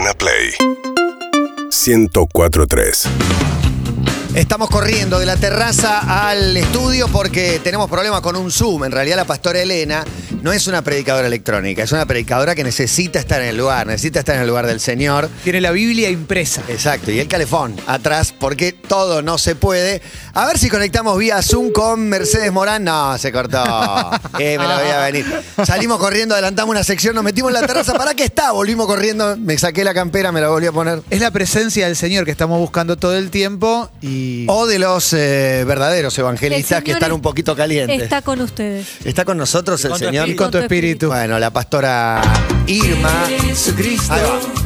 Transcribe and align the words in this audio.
Urbana 0.00 0.14
Play 0.14 0.54
1043. 1.70 3.08
Estamos 4.34 4.70
corriendo 4.70 5.18
de 5.18 5.26
la 5.26 5.36
terraza 5.36 6.28
al 6.28 6.56
estudio 6.56 7.06
porque 7.08 7.60
tenemos 7.62 7.90
problemas 7.90 8.22
con 8.22 8.34
un 8.36 8.50
Zoom. 8.50 8.84
En 8.84 8.92
realidad 8.92 9.16
la 9.16 9.26
pastora 9.26 9.60
Elena 9.60 10.02
no 10.42 10.52
es 10.52 10.66
una 10.66 10.82
predicadora 10.82 11.26
electrónica, 11.26 11.82
es 11.82 11.92
una 11.92 12.06
predicadora 12.06 12.54
que 12.54 12.64
necesita 12.64 13.18
estar 13.18 13.40
en 13.42 13.48
el 13.48 13.56
lugar, 13.56 13.86
necesita 13.86 14.20
estar 14.20 14.34
en 14.36 14.42
el 14.42 14.48
lugar 14.48 14.66
del 14.66 14.80
Señor. 14.80 15.28
Tiene 15.44 15.60
la 15.60 15.70
Biblia 15.70 16.08
impresa. 16.10 16.62
Exacto, 16.68 17.10
y 17.10 17.18
el 17.20 17.28
calefón 17.28 17.76
atrás 17.86 18.32
porque 18.38 18.72
todo 18.72 19.22
no 19.22 19.38
se 19.38 19.54
puede. 19.54 20.00
A 20.32 20.46
ver 20.46 20.58
si 20.58 20.68
conectamos 20.70 21.18
vía 21.18 21.42
Zoom 21.42 21.72
con 21.72 22.08
Mercedes 22.08 22.52
Morán. 22.52 22.84
No, 22.84 23.16
se 23.18 23.30
cortó. 23.32 23.60
Eh, 24.38 24.56
me 24.58 24.66
la 24.66 24.78
voy 24.80 24.88
a 24.90 25.00
venir. 25.00 25.26
Salimos 25.66 25.98
corriendo, 25.98 26.34
adelantamos 26.34 26.70
una 26.72 26.82
sección, 26.84 27.14
nos 27.14 27.22
metimos 27.24 27.50
en 27.52 27.60
la 27.60 27.66
terraza. 27.66 27.92
¿Para 27.94 28.14
qué 28.14 28.24
está? 28.24 28.52
Volvimos 28.52 28.86
corriendo, 28.86 29.36
me 29.36 29.58
saqué 29.58 29.84
la 29.84 29.92
campera, 29.92 30.32
me 30.32 30.40
la 30.40 30.48
volví 30.48 30.66
a 30.66 30.72
poner. 30.72 31.02
Es 31.10 31.20
la 31.20 31.30
presencia 31.30 31.86
del 31.86 31.96
Señor 31.96 32.24
que 32.24 32.30
estamos 32.30 32.58
buscando 32.58 32.96
todo 32.96 33.16
el 33.18 33.28
tiempo 33.30 33.90
y. 34.00 34.46
O 34.48 34.66
de 34.66 34.78
los 34.78 35.12
eh, 35.12 35.64
verdaderos 35.66 36.18
evangelistas 36.18 36.78
El 36.78 36.84
que 36.84 36.92
están 36.92 37.10
es- 37.10 37.14
un 37.14 37.20
poquito 37.20 37.54
calientes. 37.54 38.00
Está 38.00 38.22
con 38.22 38.40
ustedes. 38.40 38.86
Está 39.04 39.24
con 39.26 39.36
nosotros 39.36 39.84
el 39.84 39.94
Señor. 39.96 40.29
Espíritu. 40.30 40.42
Con 40.42 40.50
tu 40.50 40.58
espíritu. 40.58 41.06
Bueno, 41.08 41.38
la 41.38 41.50
pastora 41.50 42.22
Irma. 42.66 43.26
Jesucristo. 43.28 44.12
Ahí 44.12 44.22
va. 44.22 44.60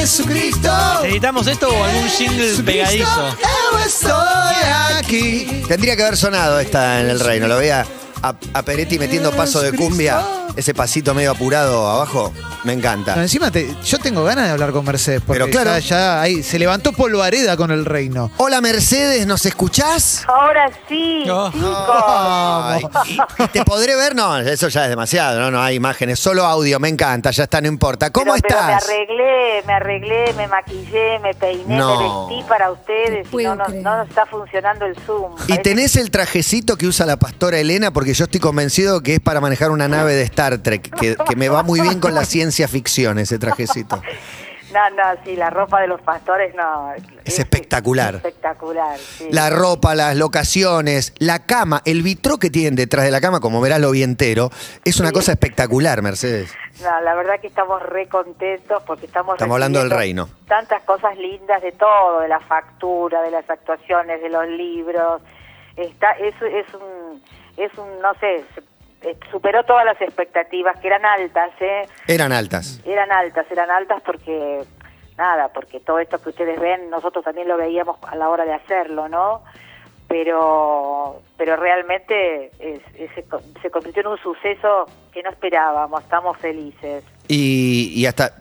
Jesucristo. 0.00 0.72
¿Necesitamos 1.02 1.46
esto 1.46 1.68
o 1.68 1.84
algún 1.84 2.08
jingle 2.08 2.62
pegadizo? 2.64 3.36
Yo 3.38 3.78
estoy 3.86 4.96
aquí. 4.96 5.62
Tendría 5.68 5.94
que 5.94 6.02
haber 6.02 6.16
sonado 6.16 6.58
esta 6.58 7.00
en 7.00 7.10
el 7.10 7.20
reino. 7.20 7.48
Lo 7.48 7.58
veía 7.58 7.86
a, 8.22 8.34
a 8.54 8.62
Peretti 8.62 8.98
metiendo 8.98 9.30
paso 9.32 9.60
de 9.60 9.72
cumbia. 9.72 10.22
Ese 10.56 10.74
pasito 10.74 11.14
medio 11.14 11.32
apurado 11.32 11.88
abajo. 11.88 12.32
Me 12.64 12.74
No, 12.74 12.78
encanta. 12.78 13.14
encima 13.22 13.50
te- 13.50 13.74
yo 13.84 13.98
tengo 13.98 14.22
ganas 14.22 14.44
de 14.46 14.50
hablar 14.52 14.70
con 14.72 14.84
Mercedes 14.84 15.22
porque 15.26 15.40
Pero 15.44 15.50
claro. 15.50 15.78
ya, 15.78 15.78
ya 15.78 16.20
ahí 16.20 16.42
se 16.42 16.58
levantó 16.58 16.92
polvareda 16.92 17.56
con 17.56 17.70
el 17.70 17.86
reino. 17.86 18.30
Hola 18.36 18.60
Mercedes, 18.60 19.26
¿nos 19.26 19.46
escuchás? 19.46 20.24
Ahora 20.28 20.70
sí, 20.88 21.24
No. 21.26 21.50
chicos. 21.50 21.70
Ay, 22.06 22.82
¿Te 23.52 23.64
podré 23.64 23.96
ver? 23.96 24.14
No, 24.14 24.36
eso 24.38 24.68
ya 24.68 24.84
es 24.84 24.90
demasiado, 24.90 25.40
no, 25.40 25.50
no 25.50 25.62
hay 25.62 25.76
imágenes, 25.76 26.18
solo 26.20 26.44
audio, 26.44 26.78
me 26.78 26.88
encanta, 26.88 27.30
ya 27.30 27.44
está, 27.44 27.60
no 27.62 27.68
importa. 27.68 28.10
¿Cómo 28.10 28.34
Pero- 28.34 28.44
pero 28.46 28.60
estás? 28.60 28.86
me 28.88 28.94
arreglé, 28.94 29.62
me 29.66 29.72
arreglé, 29.72 30.34
me 30.34 30.46
maquillé, 30.48 31.18
me 31.20 31.34
peiné, 31.34 31.76
No. 31.78 32.28
me 32.28 32.34
vestí 32.36 32.48
para 32.48 32.70
ustedes. 32.70 33.26
y 33.26 33.30
puedo 33.30 33.54
no, 33.54 33.56
no, 33.56 33.64
creer. 33.64 33.82
no 33.82 34.02
está 34.02 34.26
funcionando 34.26 34.84
el 34.84 34.96
Zoom. 35.06 35.32
¿Y 35.34 35.52
Parece- 35.52 35.62
tenés 35.62 35.96
el 35.96 36.10
trajecito 36.10 36.76
que 36.76 36.86
usa 36.86 37.06
la 37.06 37.16
pastora 37.16 37.58
Elena? 37.58 37.90
Porque 37.92 38.12
yo 38.12 38.24
estoy 38.24 38.40
convencido 38.40 39.02
que 39.02 39.14
es 39.14 39.20
para 39.20 39.40
manejar 39.40 39.70
una 39.70 39.88
nave 39.88 40.14
de 40.14 40.22
Star 40.24 40.58
Trek, 40.58 40.94
que, 40.98 41.16
que 41.16 41.36
me 41.36 41.48
va 41.48 41.62
muy 41.62 41.80
bien 41.80 42.00
con 42.00 42.14
la 42.14 42.24
ciencia 42.50 42.68
ficción 42.68 43.18
ese 43.18 43.38
trajecito. 43.38 44.02
No, 44.72 44.88
no, 44.90 45.02
sí, 45.24 45.34
la 45.34 45.50
ropa 45.50 45.80
de 45.80 45.88
los 45.88 46.00
pastores 46.00 46.54
no. 46.54 46.92
Es 47.24 47.40
espectacular. 47.40 48.14
Espectacular, 48.14 48.96
sí. 48.98 49.26
La 49.32 49.50
ropa, 49.50 49.96
las 49.96 50.14
locaciones, 50.14 51.12
la 51.18 51.44
cama, 51.44 51.82
el 51.84 52.02
vitro 52.04 52.38
que 52.38 52.50
tienen 52.50 52.76
detrás 52.76 53.04
de 53.04 53.10
la 53.10 53.20
cama, 53.20 53.40
como 53.40 53.60
verás 53.60 53.80
lo 53.80 53.90
vi 53.90 54.04
entero, 54.04 54.50
es 54.84 55.00
una 55.00 55.10
cosa 55.10 55.32
espectacular, 55.32 56.02
Mercedes. 56.02 56.54
No, 56.82 57.00
la 57.00 57.16
verdad 57.16 57.40
que 57.40 57.48
estamos 57.48 57.82
re 57.82 58.06
contentos 58.06 58.80
porque 58.86 59.06
estamos 59.06 59.34
Estamos 59.34 59.56
hablando 59.56 59.80
del 59.80 59.90
reino. 59.90 60.28
Tantas 60.46 60.84
cosas 60.84 61.18
lindas 61.18 61.60
de 61.62 61.72
todo, 61.72 62.20
de 62.20 62.28
la 62.28 62.38
factura, 62.38 63.22
de 63.22 63.32
las 63.32 63.50
actuaciones, 63.50 64.22
de 64.22 64.30
los 64.30 64.46
libros. 64.46 65.20
Está, 65.74 66.12
es, 66.12 66.36
es 66.42 66.72
un, 66.74 67.20
es 67.56 67.76
un, 67.76 68.00
no 68.00 68.14
sé, 68.20 68.44
eh, 69.02 69.16
superó 69.30 69.64
todas 69.64 69.84
las 69.84 70.00
expectativas 70.00 70.78
que 70.80 70.86
eran 70.88 71.04
altas, 71.04 71.50
¿eh? 71.60 71.86
Eran 72.06 72.32
altas. 72.32 72.80
Eran 72.84 73.10
altas, 73.12 73.46
eran 73.50 73.70
altas 73.70 74.02
porque, 74.04 74.62
nada, 75.16 75.48
porque 75.48 75.80
todo 75.80 75.98
esto 75.98 76.20
que 76.22 76.30
ustedes 76.30 76.60
ven, 76.60 76.90
nosotros 76.90 77.24
también 77.24 77.48
lo 77.48 77.56
veíamos 77.56 77.96
a 78.06 78.14
la 78.16 78.28
hora 78.28 78.44
de 78.44 78.52
hacerlo, 78.54 79.08
¿no? 79.08 79.42
Pero, 80.20 81.22
pero 81.36 81.56
realmente 81.56 82.46
es- 82.58 82.82
es- 82.94 83.10
se, 83.14 83.22
co- 83.22 83.40
se 83.62 83.70
convirtió 83.70 84.02
en 84.02 84.08
un 84.08 84.18
suceso 84.18 84.86
que 85.12 85.22
no 85.22 85.30
esperábamos, 85.30 86.02
estamos 86.02 86.36
felices. 86.38 87.04
Y, 87.28 87.92
y 87.94 88.06
hasta, 88.06 88.32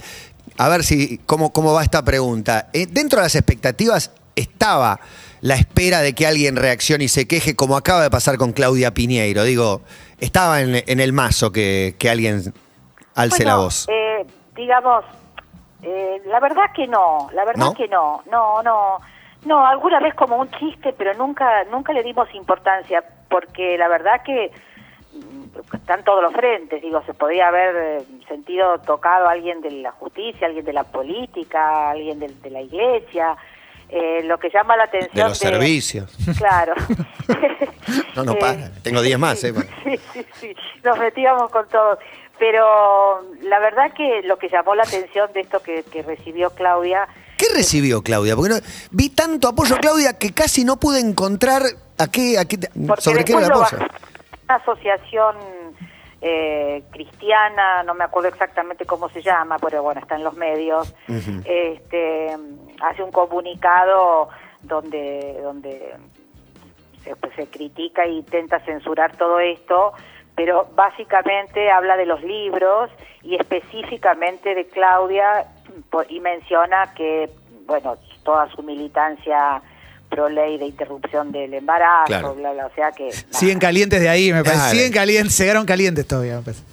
a 0.58 0.68
ver 0.68 0.84
si, 0.84 1.20
cómo, 1.20 1.54
cómo 1.54 1.74
va 1.74 1.84
esta 1.84 2.04
pregunta. 2.04 2.70
Eh, 2.74 2.88
dentro 2.90 3.20
de 3.20 3.26
las 3.26 3.36
expectativas 3.36 4.12
estaba 4.36 5.00
la 5.42 5.56
espera 5.56 6.02
de 6.02 6.14
que 6.14 6.28
alguien 6.28 6.56
reaccione 6.56 7.06
y 7.06 7.08
se 7.08 7.28
queje, 7.28 7.56
como 7.56 7.78
acaba 7.78 8.04
de 8.04 8.10
pasar 8.10 8.38
con 8.38 8.52
Claudia 8.52 8.94
Piñeiro. 8.94 9.44
Digo, 9.44 9.82
estaba 10.20 10.62
en, 10.62 10.84
en 10.86 11.00
el 11.00 11.14
mazo 11.14 11.52
que, 11.52 11.96
que 11.98 12.10
alguien 12.10 12.54
alce 13.16 13.46
la 13.46 13.56
voz. 13.58 13.88
eh, 13.90 14.26
digamos, 14.56 15.06
eh, 15.82 16.22
la 16.26 16.40
verdad 16.40 16.72
que 16.76 16.88
no, 16.88 17.30
la 17.34 17.46
verdad 17.46 17.68
¿No? 17.68 17.74
que 17.74 17.88
no, 17.88 18.22
no, 18.30 18.62
no, 18.64 18.98
no, 19.46 19.66
alguna 19.66 20.00
vez 20.02 20.14
como 20.16 20.38
un 20.38 20.50
chiste, 20.52 20.94
pero 20.98 21.14
nunca, 21.14 21.64
nunca 21.72 21.94
le 21.94 22.04
dimos 22.04 22.28
importancia, 22.36 23.04
porque 23.30 23.78
la 23.78 23.88
verdad 23.88 24.22
que 24.26 24.52
mm, 25.14 25.76
están 25.76 26.04
todos 26.04 26.22
los 26.22 26.34
frentes, 26.34 26.82
digo, 26.82 27.02
se 27.06 27.14
podría 27.14 27.48
haber 27.48 27.76
eh, 27.76 28.04
sentido 28.28 28.80
tocado 28.80 29.30
alguien 29.30 29.62
de 29.62 29.72
la 29.72 29.92
justicia, 29.94 30.48
alguien 30.48 30.66
de 30.66 30.74
la 30.74 30.84
política, 30.84 31.92
alguien 31.92 32.20
de, 32.20 32.28
de 32.28 32.50
la 32.50 32.62
iglesia, 32.62 33.38
eh, 33.90 34.22
lo 34.24 34.38
que 34.38 34.50
llama 34.50 34.78
la 34.78 34.84
atención 34.86 35.14
de 35.16 35.24
los 35.30 35.38
servicios. 35.38 36.12
Claro. 36.38 36.74
No, 38.16 38.24
no 38.24 38.36
para. 38.36 38.70
Tengo 38.84 39.02
10 39.02 39.18
más, 39.18 39.44
¿eh? 39.44 39.52
Bueno. 39.52 39.70
Sí, 39.84 39.98
sí, 40.14 40.26
sí. 40.40 40.56
Nos 40.84 41.00
metíamos 41.00 41.50
con 41.52 41.68
todo. 41.70 41.98
Pero 42.38 43.24
la 43.42 43.60
verdad 43.60 43.94
que 43.96 44.22
lo 44.24 44.38
que 44.38 44.48
llamó 44.50 44.76
la 44.76 44.84
atención 44.84 45.32
de 45.34 45.40
esto 45.42 45.62
que, 45.64 45.84
que 45.84 46.04
recibió 46.04 46.52
Claudia, 46.52 47.08
¿Qué 47.38 47.46
recibió 47.56 48.04
Claudia? 48.04 48.36
Porque 48.36 48.50
no- 48.54 48.60
vi 48.92 49.10
tanto 49.10 49.48
apoyo 49.48 49.76
a 49.76 49.80
Claudia 49.80 50.14
que 50.18 50.34
casi 50.34 50.66
no 50.66 50.78
pude 50.78 51.00
encontrar 51.00 51.64
a 51.98 52.08
qué, 52.08 52.38
a 52.38 52.46
qué- 52.46 52.58
sobre 53.00 53.24
qué 53.26 53.34
era 53.34 53.48
bajó 53.50 53.76
una 53.78 54.56
asociación 54.56 55.36
eh, 56.22 56.84
cristiana, 56.92 57.84
no 57.84 57.94
me 57.94 58.04
acuerdo 58.04 58.28
exactamente 58.30 58.86
cómo 58.86 59.10
se 59.10 59.22
llama, 59.22 59.58
pero 59.58 59.82
bueno, 59.84 60.02
está 60.02 60.16
en 60.16 60.24
los 60.26 60.34
medios, 60.36 60.94
Ujú. 61.08 61.42
este, 61.46 62.36
hace 62.82 63.04
un 63.04 63.12
comunicado 63.12 64.30
donde, 64.62 65.40
donde 65.42 65.96
se, 67.04 67.16
pues, 67.16 67.34
se 67.36 67.48
critica 67.48 68.04
e 68.04 68.12
intenta 68.12 68.60
censurar 68.62 69.16
todo 69.16 69.40
esto, 69.40 69.94
pero 70.36 70.70
básicamente 70.76 71.70
habla 71.72 71.98
de 71.98 72.06
los 72.06 72.22
libros 72.24 72.90
y 73.24 73.36
específicamente 73.36 74.56
de 74.56 74.68
Claudia 74.68 75.46
y 76.10 76.20
menciona 76.20 76.94
que, 76.94 77.30
bueno, 77.66 77.98
toda 78.24 78.50
su 78.52 78.64
militancia 78.64 79.62
pro 80.10 80.28
ley 80.28 80.58
de 80.58 80.66
interrupción 80.66 81.32
del 81.32 81.54
embarazo, 81.54 82.06
Claro. 82.08 82.34
bla, 82.36 82.52
bla, 82.54 82.66
o 82.66 82.74
sea 82.74 82.92
que... 82.92 83.06
nada. 83.10 83.28
Siguen 83.30 83.60
calientes 83.60 84.02
de 84.02 84.10
ahí, 84.10 84.34
me 84.34 84.44
parece. 84.44 84.56
Claro. 84.62 84.76
Siguen 84.76 84.92
calientes, 84.92 85.36
se 85.36 85.44
quedaron 85.44 85.66
calientes 85.66 86.08
todavía, 86.08 86.38
me 86.38 86.42
parece. 86.42 86.64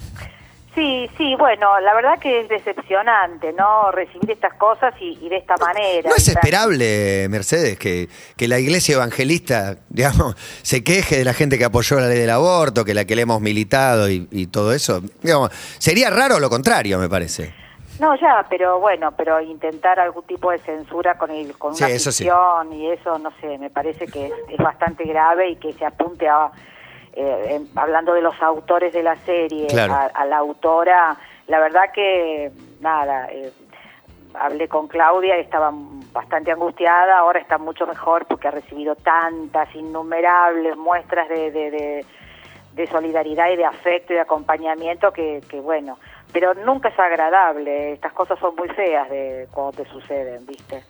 Sí, 0.77 1.09
sí, 1.17 1.35
bueno, 1.37 1.81
la 1.81 1.95
verdad 1.95 2.19
que 2.21 2.41
es 2.41 2.49
decepcionante, 2.51 3.51
¿no? 3.55 3.91
Recibir 3.93 4.31
estas 4.33 4.53
cosas 4.55 4.93
y, 5.01 5.19
y 5.23 5.29
de 5.31 5.39
esta 5.39 5.57
manera. 5.57 6.11
¿No 6.11 6.15
es 6.15 6.29
esperable, 6.29 7.27
Mercedes, 7.31 7.79
que, 7.79 8.09
que 8.37 8.47
la 8.47 8.59
iglesia 8.59 8.97
evangelista, 8.97 9.77
digamos, 9.89 10.37
se 10.63 10.85
queje 10.85 11.17
de 11.17 11.25
la 11.25 11.33
gente 11.33 11.57
que 11.57 11.65
apoyó 11.65 11.99
la 11.99 12.09
ley 12.09 12.19
del 12.19 12.29
aborto, 12.31 12.85
que 12.85 12.93
la 12.93 13.07
que 13.07 13.17
le 13.17 13.23
hemos 13.23 13.41
militado 13.41 14.11
y, 14.11 14.29
y 14.31 14.49
todo 14.49 14.75
eso? 14.75 15.01
Digamos, 15.23 15.51
sería 15.79 16.11
raro 16.11 16.39
lo 16.39 16.51
contrario, 16.51 16.99
me 16.99 17.09
parece. 17.09 17.55
No, 17.99 18.15
ya, 18.21 18.45
pero 18.51 18.79
bueno, 18.79 19.13
pero 19.17 19.41
intentar 19.41 19.99
algún 19.99 20.25
tipo 20.25 20.51
de 20.51 20.59
censura 20.59 21.17
con 21.17 21.31
el 21.31 21.57
con 21.57 21.75
Sí, 21.75 21.85
una 21.85 21.93
eso 21.95 22.13
sí. 22.13 22.25
y 22.73 22.87
eso, 22.91 23.19
no 23.19 23.33
sé, 23.41 23.57
me 23.57 23.71
parece 23.71 24.07
que 24.07 24.27
es, 24.27 24.33
es 24.51 24.59
bastante 24.59 25.05
grave 25.05 25.49
y 25.53 25.57
que 25.57 25.73
se 25.73 25.87
apunte 25.87 26.29
a, 26.29 26.51
eh, 27.17 27.61
hablando 27.75 28.13
de 28.13 28.21
los 28.23 28.41
autores 28.43 28.93
de 28.93 29.03
la 29.03 29.17
serie, 29.17 29.67
Claro. 29.69 29.95
a, 29.95 30.05
a 30.07 30.25
la 30.27 30.37
autora, 30.39 31.17
la 31.49 31.59
verdad 31.61 31.91
que, 31.95 32.51
nada, 32.81 33.29
eh, 33.33 33.51
hablé 34.35 34.69
con 34.69 34.87
Claudia 34.87 35.37
y 35.39 35.41
estaba 35.41 35.73
bastante 36.13 36.53
angustiada, 36.53 37.19
ahora 37.19 37.41
está 37.41 37.59
mucho 37.59 37.87
mejor 37.87 38.27
porque 38.27 38.49
ha 38.49 38.51
recibido 38.51 38.95
tantas, 38.97 39.75
innumerables 39.75 40.77
muestras 40.77 41.29
de, 41.29 41.51
de, 41.51 41.71
de- 41.71 42.07
de 42.75 42.87
solidaridad 42.89 43.49
y 43.51 43.57
de 43.57 43.65
afecto 43.65 44.13
y 44.13 44.17
de 44.17 44.21
acompañamiento 44.23 45.11
que, 45.11 45.41
que 45.49 45.61
bueno, 45.61 45.99
pero 46.39 46.53
nunca 46.53 46.91
es 46.91 46.99
agradable, 46.99 47.95
estas 47.95 48.13
cosas 48.13 48.39
son 48.39 48.55
muy 48.57 48.69
feas 48.69 49.09
de 49.09 49.49
cuando 49.51 49.83
te 49.83 49.89
suceden, 49.91 50.45
¿viste? 50.45 50.85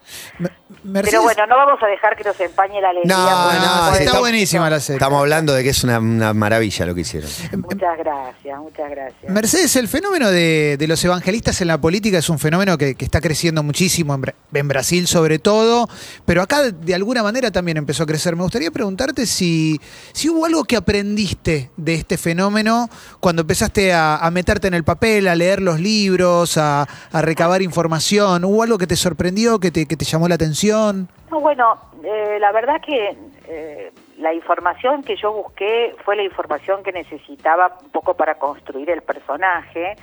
Mercedes, 0.83 1.11
Pero 1.13 1.23
bueno, 1.23 1.47
no 1.47 1.57
vamos 1.57 1.81
a 1.81 1.87
dejar 1.87 2.17
que 2.17 2.25
nos 2.25 2.41
empañe 2.41 2.81
la 2.81 2.89
alegría. 2.91 3.17
No, 3.17 3.93
está 3.93 4.03
está- 4.05 4.19
buenísima 4.19 4.69
la 4.69 4.81
serie. 4.81 4.97
Estamos 4.97 5.21
hablando 5.21 5.53
de 5.55 5.63
que 5.63 5.69
es 5.69 5.85
una, 5.85 6.01
una 6.01 6.35
maravilla 6.35 6.85
lo 6.85 6.97
que 6.97 7.03
hicieron. 7.03 7.31
Muchas 7.59 7.97
gracias, 7.97 8.59
muchas 8.59 8.91
gracias. 8.91 9.33
Mercedes, 9.33 9.77
el 9.77 9.87
fenómeno 9.87 10.33
de, 10.33 10.77
de 10.77 10.89
los 10.89 11.05
evangelistas 11.05 11.61
en 11.61 11.69
la 11.69 11.79
política 11.81 12.19
es 12.19 12.29
un 12.29 12.41
fenómeno 12.41 12.77
que, 12.77 12.97
que 12.97 13.05
está 13.05 13.21
creciendo 13.21 13.63
muchísimo, 13.63 14.15
en, 14.17 14.23
Bra- 14.23 14.35
en 14.53 14.67
Brasil 14.67 15.07
sobre 15.07 15.39
todo, 15.39 15.89
pero 16.25 16.43
acá 16.43 16.63
de 16.73 16.95
alguna 16.97 17.23
manera 17.23 17.53
también 17.53 17.77
empezó 17.77 18.03
a 18.03 18.07
crecer. 18.07 18.35
Me 18.35 18.43
gustaría 18.43 18.73
preguntarte 18.73 19.27
si, 19.27 19.81
si 20.13 20.29
hubo 20.29 20.45
algo 20.45 20.65
que 20.65 20.75
aprendiste 20.75 21.71
de 21.77 21.95
este 21.95 22.19
fenómeno 22.19 22.91
cuando 23.21 23.43
empezaste 23.43 23.93
a, 23.95 24.17
a 24.17 24.31
meterte 24.33 24.67
en 24.67 24.75
el 24.75 24.83
papel, 24.83 25.29
a 25.29 25.36
leer 25.37 25.61
los 25.62 25.79
libros, 25.81 26.56
a, 26.59 26.83
a 27.12 27.23
recabar 27.23 27.62
información? 27.62 28.44
¿Hubo 28.44 28.62
algo 28.62 28.79
que 28.79 28.87
te 28.87 28.97
sorprendió, 28.97 29.59
que 29.61 29.71
te, 29.71 29.87
que 29.87 29.97
te 29.97 30.05
llamó 30.05 30.29
la 30.29 30.35
atención? 30.37 31.09
No, 31.31 31.41
bueno, 31.41 31.77
eh, 32.05 32.38
la 32.41 32.53
verdad 32.53 32.81
que 32.85 33.17
eh, 33.49 33.93
la 34.19 34.33
información 34.35 35.03
que 35.03 35.17
yo 35.17 35.33
busqué 35.33 35.94
fue 36.05 36.17
la 36.17 36.23
información 36.23 36.83
que 36.83 36.93
necesitaba 36.93 37.79
un 37.85 37.91
poco 37.91 38.15
para 38.15 38.37
construir 38.37 38.91
el 38.91 39.03
personaje, 39.03 39.97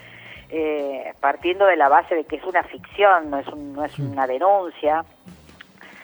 eh, 0.49 1.13
partiendo 1.19 1.65
de 1.65 1.75
la 1.77 1.89
base 1.89 2.13
de 2.15 2.25
que 2.25 2.35
es 2.35 2.43
una 2.43 2.63
ficción, 2.63 3.29
no 3.31 3.39
es, 3.39 3.47
un- 3.47 3.73
no 3.73 3.83
es 3.85 3.97
una 3.99 4.27
denuncia. 4.27 5.03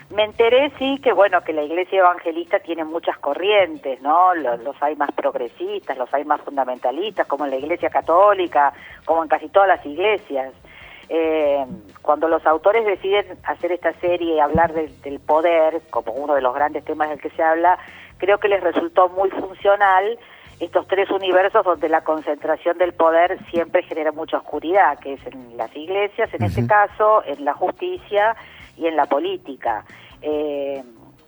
Me 0.09 0.23
enteré, 0.23 0.71
sí, 0.79 0.99
que 1.03 1.13
bueno, 1.13 1.43
que 1.43 1.53
la 1.53 1.61
iglesia 1.61 1.99
evangelista 1.99 2.59
tiene 2.59 2.83
muchas 2.83 3.17
corrientes, 3.19 4.01
¿no? 4.01 4.33
Los, 4.33 4.59
los 4.63 4.75
hay 4.81 4.95
más 4.95 5.11
progresistas, 5.11 5.95
los 5.97 6.11
hay 6.11 6.25
más 6.25 6.41
fundamentalistas, 6.41 7.27
como 7.27 7.45
en 7.45 7.51
la 7.51 7.57
iglesia 7.57 7.91
católica, 7.91 8.73
como 9.05 9.21
en 9.21 9.29
casi 9.29 9.49
todas 9.49 9.67
las 9.67 9.85
iglesias. 9.85 10.51
Eh, 11.09 11.63
cuando 12.01 12.27
los 12.27 12.43
autores 12.47 12.85
deciden 12.85 13.37
hacer 13.43 13.71
esta 13.71 13.93
serie 13.93 14.35
y 14.35 14.39
hablar 14.39 14.73
del, 14.73 14.99
del 15.01 15.19
poder, 15.19 15.81
como 15.91 16.13
uno 16.13 16.33
de 16.33 16.41
los 16.41 16.55
grandes 16.55 16.83
temas 16.85 17.09
del 17.09 17.21
que 17.21 17.29
se 17.29 17.43
habla, 17.43 17.77
creo 18.17 18.39
que 18.39 18.47
les 18.47 18.63
resultó 18.63 19.09
muy 19.09 19.29
funcional 19.29 20.17
estos 20.59 20.87
tres 20.87 21.09
universos 21.11 21.63
donde 21.63 21.87
la 21.87 22.03
concentración 22.03 22.77
del 22.79 22.93
poder 22.93 23.39
siempre 23.51 23.83
genera 23.83 24.11
mucha 24.11 24.37
oscuridad, 24.37 24.99
que 24.99 25.13
es 25.13 25.27
en 25.27 25.55
las 25.55 25.73
iglesias, 25.75 26.33
en 26.33 26.43
este 26.43 26.65
caso, 26.67 27.23
en 27.25 27.45
la 27.45 27.53
justicia 27.53 28.35
y 28.79 28.87
en 28.87 28.95
la 28.95 29.05
política. 29.05 29.83
Eh, 30.21 30.81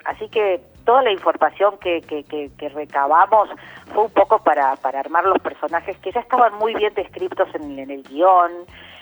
así 0.06 0.28
que 0.30 0.62
toda 0.86 1.04
la 1.04 1.12
información 1.12 1.78
que, 1.80 2.02
que, 2.02 2.24
que- 2.24 2.50
que 2.58 2.70
recabamos 2.70 3.50
fue 3.94 4.06
un 4.06 4.12
poco 4.12 4.40
para, 4.40 4.76
para 4.78 5.00
armar 5.00 5.26
los 5.26 5.40
personajes 5.40 5.98
que 6.00 6.12
ya 6.12 6.22
estaban 6.22 6.56
muy 6.56 6.74
bien 6.74 6.94
descritos 6.96 7.48
en, 7.54 7.78
en 7.78 7.92
el 7.92 8.04
guion, 8.04 8.52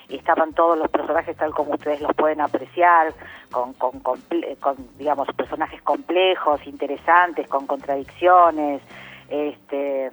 estaban 0.10 0.54
todos 0.54 0.78
los 0.78 0.90
personajes 0.90 1.38
tal 1.38 1.54
como 1.54 1.74
ustedes 1.75 2.01
los 2.01 2.13
pueden 2.16 2.42
apreciar, 2.42 3.13
con, 3.51 3.74
con, 3.74 4.01
comple- 4.04 4.57
con, 4.60 4.75
digamos, 4.98 5.28
personajes 5.38 5.81
complejos, 5.84 6.66
interesantes, 6.66 7.48
con 7.48 7.66
contradicciones, 7.68 8.81
este 9.30 10.12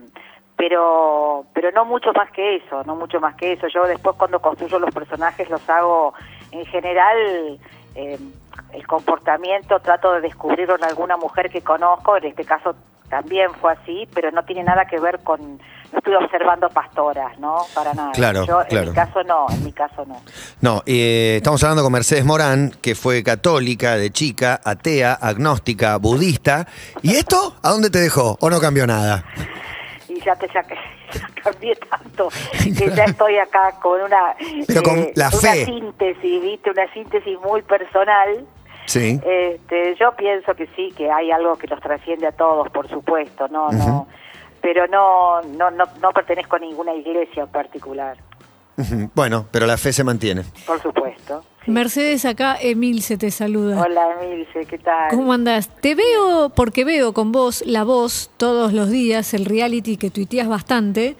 pero 0.56 1.44
pero 1.52 1.70
no 1.72 1.84
mucho 1.84 2.12
más 2.12 2.30
que 2.30 2.56
eso, 2.56 2.82
no 2.84 2.94
mucho 2.96 3.20
más 3.20 3.34
que 3.36 3.52
eso. 3.52 3.66
Yo 3.68 3.84
después 3.84 4.16
cuando 4.16 4.40
construyo 4.40 4.78
los 4.78 4.94
personajes 4.94 5.48
los 5.50 5.68
hago 5.68 6.14
en 6.52 6.64
general 6.66 7.58
eh, 7.96 8.18
el 8.72 8.86
comportamiento 8.86 9.80
trato 9.80 10.12
de 10.12 10.20
descubrirlo 10.20 10.76
en 10.76 10.84
alguna 10.84 11.16
mujer 11.16 11.50
que 11.50 11.62
conozco, 11.62 12.16
en 12.16 12.26
este 12.26 12.44
caso 12.44 12.76
también 13.08 13.52
fue 13.60 13.72
así, 13.72 14.08
pero 14.14 14.30
no 14.30 14.44
tiene 14.44 14.64
nada 14.64 14.84
que 14.86 14.98
ver 14.98 15.20
con 15.20 15.58
no 15.92 15.98
estoy 15.98 16.14
observando 16.14 16.68
pastoras, 16.68 17.38
¿no? 17.38 17.58
Para 17.74 17.94
nada. 17.94 18.12
Claro, 18.12 18.44
Yo 18.44 18.60
en 18.62 18.68
claro. 18.68 18.88
mi 18.88 18.94
caso 18.94 19.22
no, 19.22 19.46
en 19.50 19.64
mi 19.64 19.72
caso 19.72 20.04
no. 20.04 20.20
No, 20.60 20.82
eh, 20.84 21.34
estamos 21.36 21.62
hablando 21.62 21.84
con 21.84 21.92
Mercedes 21.92 22.24
Morán, 22.24 22.72
que 22.82 22.94
fue 22.94 23.22
católica, 23.22 23.96
de 23.96 24.10
chica, 24.10 24.60
atea, 24.64 25.12
agnóstica, 25.14 25.96
budista. 25.96 26.66
¿Y 27.02 27.14
esto 27.14 27.54
a 27.62 27.70
dónde 27.70 27.90
te 27.90 28.00
dejó? 28.00 28.36
¿O 28.40 28.50
no 28.50 28.60
cambió 28.60 28.86
nada? 28.86 29.24
Ya 30.26 30.36
te 30.36 30.48
ya, 30.48 30.62
ya 30.62 31.42
cambié 31.42 31.76
tanto 31.76 32.28
que 32.62 32.90
ya 32.90 33.04
estoy 33.04 33.38
acá 33.38 33.78
con 33.80 34.02
una 34.02 34.34
Pero 34.66 34.82
con 34.82 35.08
la 35.14 35.28
una 35.28 35.52
síntesis 35.54 36.42
viste 36.42 36.70
una 36.70 36.92
síntesis 36.92 37.38
muy 37.40 37.62
personal. 37.62 38.46
Sí. 38.86 39.20
este 39.24 39.96
yo 39.96 40.12
pienso 40.12 40.54
que 40.54 40.68
sí 40.76 40.92
que 40.96 41.10
hay 41.10 41.32
algo 41.32 41.56
que 41.56 41.66
los 41.66 41.80
trasciende 41.80 42.26
a 42.28 42.32
todos 42.32 42.68
por 42.70 42.88
supuesto 42.88 43.48
no 43.48 43.70
no. 43.70 44.06
Pero 44.60 44.86
no 44.88 45.40
no 45.42 45.70
no 45.70 45.84
no 46.02 46.12
pertenezco 46.12 46.56
a 46.56 46.58
ninguna 46.58 46.92
iglesia 46.94 47.44
en 47.44 47.48
particular. 47.48 48.16
Bueno, 49.14 49.46
pero 49.50 49.66
la 49.66 49.76
fe 49.76 49.92
se 49.92 50.04
mantiene. 50.04 50.42
por 50.66 50.80
supuesto 50.82 51.44
sí. 51.64 51.70
Mercedes, 51.70 52.24
acá 52.24 52.56
Emilce 52.60 53.16
te 53.16 53.30
saluda. 53.30 53.80
hola 53.82 54.08
Emilce 54.22 54.66
qué 54.66 54.78
tal 54.78 55.08
¿Cómo 55.10 55.32
andás? 55.32 55.68
Te 55.80 55.94
veo, 55.94 56.50
porque 56.54 56.84
veo 56.84 57.12
con 57.12 57.32
vos 57.32 57.62
la 57.66 57.84
voz 57.84 58.30
todos 58.36 58.72
los 58.72 58.90
días, 58.90 59.34
el 59.34 59.44
reality 59.46 59.96
que 59.96 60.10
tuiteas 60.10 60.48
bastante. 60.48 61.16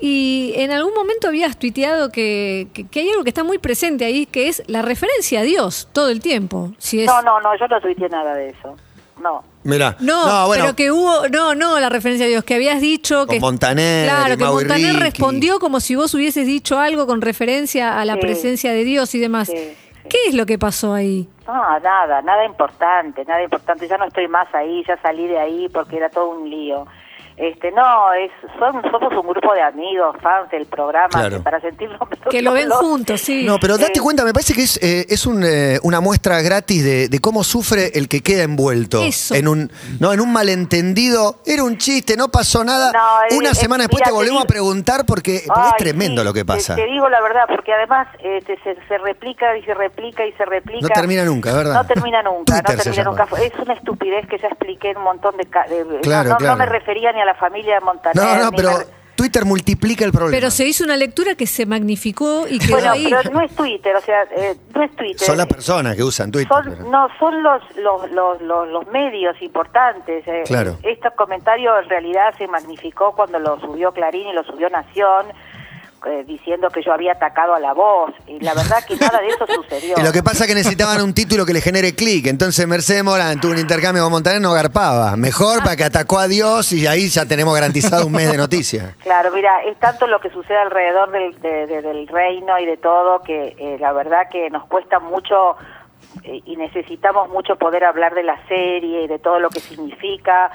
Y 0.00 0.52
en 0.56 0.72
algún 0.72 0.92
momento 0.92 1.28
habías 1.28 1.56
tuiteado 1.56 2.10
que, 2.10 2.66
que- 2.74 2.86
que 2.88 3.00
hay 3.00 3.10
algo 3.10 3.22
que 3.22 3.30
está 3.30 3.44
muy 3.44 3.58
presente 3.58 4.04
ahí, 4.04 4.26
que 4.26 4.48
es 4.48 4.62
la 4.66 4.82
referencia 4.82 5.40
a 5.40 5.42
Dios 5.44 5.88
todo 5.92 6.08
el 6.10 6.20
tiempo. 6.20 6.72
Si 6.78 7.00
es, 7.00 7.06
no 7.06 7.22
no 7.22 7.40
no 7.40 7.56
yo 7.56 7.68
no 7.68 7.80
tuiteé 7.80 8.08
nada 8.08 8.34
de 8.34 8.48
eso 8.50 8.74
no 9.24 9.42
Mirá. 9.64 9.96
No, 9.98 10.46
bueno. 10.46 10.64
pero 10.64 10.76
que 10.76 10.92
hubo, 10.92 11.26
no, 11.30 11.54
no 11.54 11.80
la 11.80 11.88
referencia 11.88 12.26
a 12.26 12.28
Dios, 12.28 12.44
que 12.44 12.54
habías 12.54 12.80
dicho 12.82 13.26
que... 13.26 13.40
Con 13.40 13.52
Montaner, 13.52 14.06
Claro, 14.08 14.34
y 14.34 14.36
que 14.36 14.44
Montaner 14.44 14.96
respondió 14.96 15.58
como 15.58 15.80
si 15.80 15.94
vos 15.96 16.12
hubieses 16.14 16.46
dicho 16.46 16.78
algo 16.78 17.06
con 17.06 17.22
referencia 17.22 17.98
a 17.98 18.04
la 18.04 18.14
Sí. 18.14 18.20
presencia 18.20 18.72
de 18.72 18.84
Dios 18.84 19.14
y 19.14 19.18
demás. 19.20 19.48
Sí, 19.48 19.56
sí. 19.56 19.74
¿Qué 20.08 20.18
es 20.28 20.34
lo 20.34 20.44
que 20.44 20.58
pasó 20.58 20.92
ahí? 20.92 21.26
No, 21.46 21.54
nada, 21.80 22.20
nada 22.20 22.44
importante, 22.44 23.24
nada 23.24 23.42
importante. 23.42 23.88
Ya 23.88 23.96
no 23.96 24.04
estoy 24.04 24.28
más 24.28 24.46
ahí, 24.54 24.84
ya 24.86 25.00
salí 25.00 25.26
de 25.26 25.38
ahí 25.38 25.68
porque 25.72 25.96
era 25.96 26.10
todo 26.10 26.28
un 26.28 26.50
lío. 26.50 26.86
Este, 27.36 27.72
no, 27.72 28.12
es, 28.12 28.30
son, 28.60 28.80
somos 28.92 29.12
un 29.12 29.26
grupo 29.28 29.52
de 29.54 29.60
amigos, 29.62 30.16
fans 30.22 30.48
del 30.50 30.66
programa, 30.66 31.08
Claro. 31.10 31.38
que 31.38 31.42
para 31.42 31.60
sentirnos 31.60 31.98
Que 32.30 32.40
lo 32.42 32.52
ven 32.52 32.70
juntos, 32.70 33.20
sí. 33.20 33.44
No, 33.44 33.58
pero 33.58 33.76
date 33.76 33.98
Eh, 33.98 34.02
cuenta, 34.02 34.24
me 34.24 34.32
parece 34.32 34.54
que 34.54 34.62
es, 34.62 34.76
eh, 34.82 35.06
es 35.08 35.26
un, 35.26 35.42
eh, 35.44 35.80
una 35.82 36.00
muestra 36.00 36.40
gratis 36.42 36.84
de, 36.84 37.08
de 37.08 37.18
cómo 37.20 37.42
sufre 37.42 37.90
el 37.98 38.08
que 38.08 38.20
queda 38.22 38.44
envuelto 38.44 39.02
Eso. 39.02 39.34
en 39.34 39.48
un 39.48 39.70
no 39.98 40.12
en 40.12 40.20
un 40.20 40.32
malentendido. 40.32 41.36
Era 41.44 41.64
un 41.64 41.76
chiste, 41.76 42.16
no 42.16 42.28
pasó 42.28 42.64
nada. 42.64 42.92
No, 42.92 43.36
una 43.36 43.50
eh, 43.50 43.54
semana 43.54 43.84
eh, 43.84 43.86
después 43.88 44.00
mira, 44.00 44.04
te 44.06 44.10
te 44.10 44.14
volvemos 44.14 44.42
digo- 44.42 44.44
a 44.44 44.46
preguntar 44.46 45.04
porque, 45.06 45.42
porque 45.46 45.60
Ay, 45.60 45.70
es 45.70 45.76
tremendo 45.76 46.22
sí, 46.22 46.24
lo 46.28 46.32
que 46.32 46.44
pasa. 46.44 46.74
Te, 46.76 46.86
digo 46.86 47.08
la 47.08 47.20
verdad, 47.20 47.42
porque 47.48 47.72
además 47.72 48.06
este, 48.22 48.56
se, 48.62 48.76
se 48.86 48.98
replica 48.98 49.56
y 49.56 49.62
se 49.64 49.74
replica 49.74 50.24
y 50.24 50.32
se 50.32 50.44
replica. 50.44 50.80
No 50.82 50.88
termina 50.88 51.24
nunca, 51.24 51.52
¿verdad? 51.52 51.74
No 51.74 51.84
termina 51.86 52.22
nunca, 52.22 52.62
Twitter 52.62 52.76
no 52.76 52.82
termina 52.82 53.04
nunca. 53.04 53.26
Es 53.42 53.52
una 53.58 53.74
estupidez 53.74 54.26
que 54.28 54.38
ya 54.38 54.48
expliqué 54.48 54.90
en 54.90 54.98
un 54.98 55.04
montón 55.04 55.36
de... 55.36 55.44
ca- 55.46 55.66
de- 55.68 55.84
no- 55.84 56.00
Claro, 56.00 56.30
no, 56.30 56.36
claro. 56.36 56.52
no 56.56 56.58
me 56.58 56.66
refería 56.66 57.12
ni 57.12 57.20
a 57.20 57.23
la 57.24 57.34
familia 57.34 57.74
de 57.76 57.80
Montaner. 57.80 58.16
No, 58.16 58.44
no, 58.44 58.50
pero 58.52 58.70
Twitter 59.16 59.44
multiplica 59.44 60.04
el 60.04 60.10
problema. 60.10 60.36
Pero 60.36 60.50
se 60.50 60.66
hizo 60.66 60.82
una 60.84 60.96
lectura 60.96 61.34
que 61.36 61.46
se 61.46 61.66
magnificó 61.66 62.46
y 62.48 62.58
quedó 62.58 62.72
Bueno, 62.76 62.92
ahí. 62.92 63.06
pero 63.08 63.30
no 63.30 63.40
es 63.42 63.54
Twitter, 63.54 63.94
o 63.94 64.00
sea, 64.00 64.22
eh, 64.36 64.56
no 64.74 64.82
es 64.82 64.96
Twitter. 64.96 65.20
Son 65.26 65.36
las 65.36 65.46
personas 65.46 65.94
que 65.94 66.02
usan 66.02 66.32
Twitter. 66.32 66.48
pero- 66.64 66.76
Son, 66.76 66.90
no, 66.90 67.08
son 67.20 67.42
los, 67.42 67.62
los, 67.76 68.10
los, 68.10 68.42
los, 68.42 68.68
los 68.68 68.86
medios 68.88 69.40
importantes. 69.40 70.26
eh. 70.26 70.42
Claro. 70.46 70.76
Este 70.82 71.08
comentario 71.12 71.78
en 71.78 71.88
realidad 71.88 72.34
se 72.36 72.48
magnificó 72.48 73.12
cuando 73.14 73.38
lo 73.38 73.60
subió 73.60 73.92
Clarín 73.92 74.26
y 74.28 74.32
lo 74.32 74.42
subió 74.42 74.68
Nación, 74.68 75.26
eh, 76.06 76.24
diciendo 76.26 76.68
que 76.70 76.82
yo 76.82 76.92
había 76.92 77.12
atacado 77.12 77.54
a 77.54 77.60
la 77.60 77.72
voz. 77.72 78.12
Y 78.26 78.38
la 78.40 78.54
verdad 78.54 78.84
que 78.86 78.96
nada 78.96 79.20
de 79.20 79.28
eso 79.28 79.46
sucedió. 79.54 79.94
Y 79.98 80.02
lo 80.02 80.12
que 80.12 80.22
pasa 80.22 80.44
es 80.44 80.48
que 80.48 80.54
necesitaban 80.54 81.00
un 81.02 81.14
título 81.14 81.44
que 81.46 81.52
le 81.52 81.60
genere 81.60 81.94
clic. 81.94 82.26
Entonces 82.26 82.66
Mercedes 82.66 83.02
Morán 83.04 83.40
tuvo 83.40 83.52
un 83.52 83.58
intercambio 83.58 84.02
con 84.02 84.12
Montaner, 84.12 84.40
no 84.40 84.52
garpaba. 84.52 85.16
Mejor 85.16 85.58
para 85.62 85.76
que 85.76 85.84
atacó 85.84 86.18
a 86.18 86.28
Dios 86.28 86.72
y 86.72 86.86
ahí 86.86 87.08
ya 87.08 87.26
tenemos 87.26 87.54
garantizado 87.54 88.06
un 88.06 88.12
mes 88.12 88.30
de 88.30 88.36
noticias. 88.36 88.94
Claro, 89.04 89.30
mira, 89.32 89.62
es 89.64 89.78
tanto 89.78 90.06
lo 90.06 90.18
que 90.20 90.30
sucede 90.30 90.56
alrededor 90.58 91.10
del, 91.12 91.40
de- 91.40 91.66
de- 91.66 91.82
del 91.82 92.08
reino 92.08 92.58
y 92.58 92.66
de 92.66 92.76
todo 92.76 93.20
que 93.22 93.54
eh, 93.58 93.76
la 93.78 93.92
verdad 93.92 94.28
que 94.30 94.50
nos 94.50 94.66
cuesta 94.66 94.98
mucho 94.98 95.56
eh, 96.24 96.40
y 96.44 96.56
necesitamos 96.56 97.28
mucho 97.28 97.56
poder 97.56 97.84
hablar 97.84 98.14
de 98.14 98.22
la 98.22 98.36
serie 98.48 99.02
y 99.04 99.06
de 99.06 99.18
todo 99.18 99.38
lo 99.40 99.50
que 99.50 99.60
significa. 99.60 100.50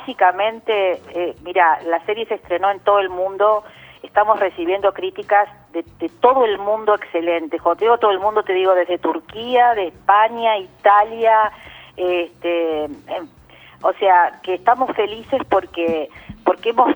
Básicamente, 0.00 1.00
eh, 1.14 1.34
mira, 1.42 1.78
la 1.86 2.04
serie 2.06 2.26
se 2.26 2.34
estrenó 2.34 2.70
en 2.70 2.80
todo 2.80 3.00
el 3.00 3.08
mundo, 3.08 3.64
estamos 4.06 4.40
recibiendo 4.40 4.92
críticas 4.92 5.48
de, 5.72 5.84
de 5.98 6.08
todo 6.08 6.44
el 6.44 6.58
mundo 6.58 6.94
excelentes. 6.94 7.60
Cuando 7.60 7.78
te 7.78 7.84
digo 7.84 7.98
todo 7.98 8.10
el 8.10 8.20
mundo, 8.20 8.42
te 8.42 8.54
digo 8.54 8.74
desde 8.74 8.98
Turquía, 8.98 9.74
de 9.74 9.88
España, 9.88 10.56
Italia, 10.58 11.52
este, 11.96 12.86
o 13.82 13.92
sea, 13.94 14.40
que 14.42 14.54
estamos 14.54 14.94
felices 14.94 15.40
porque 15.48 16.08
porque 16.44 16.70
hemos 16.70 16.94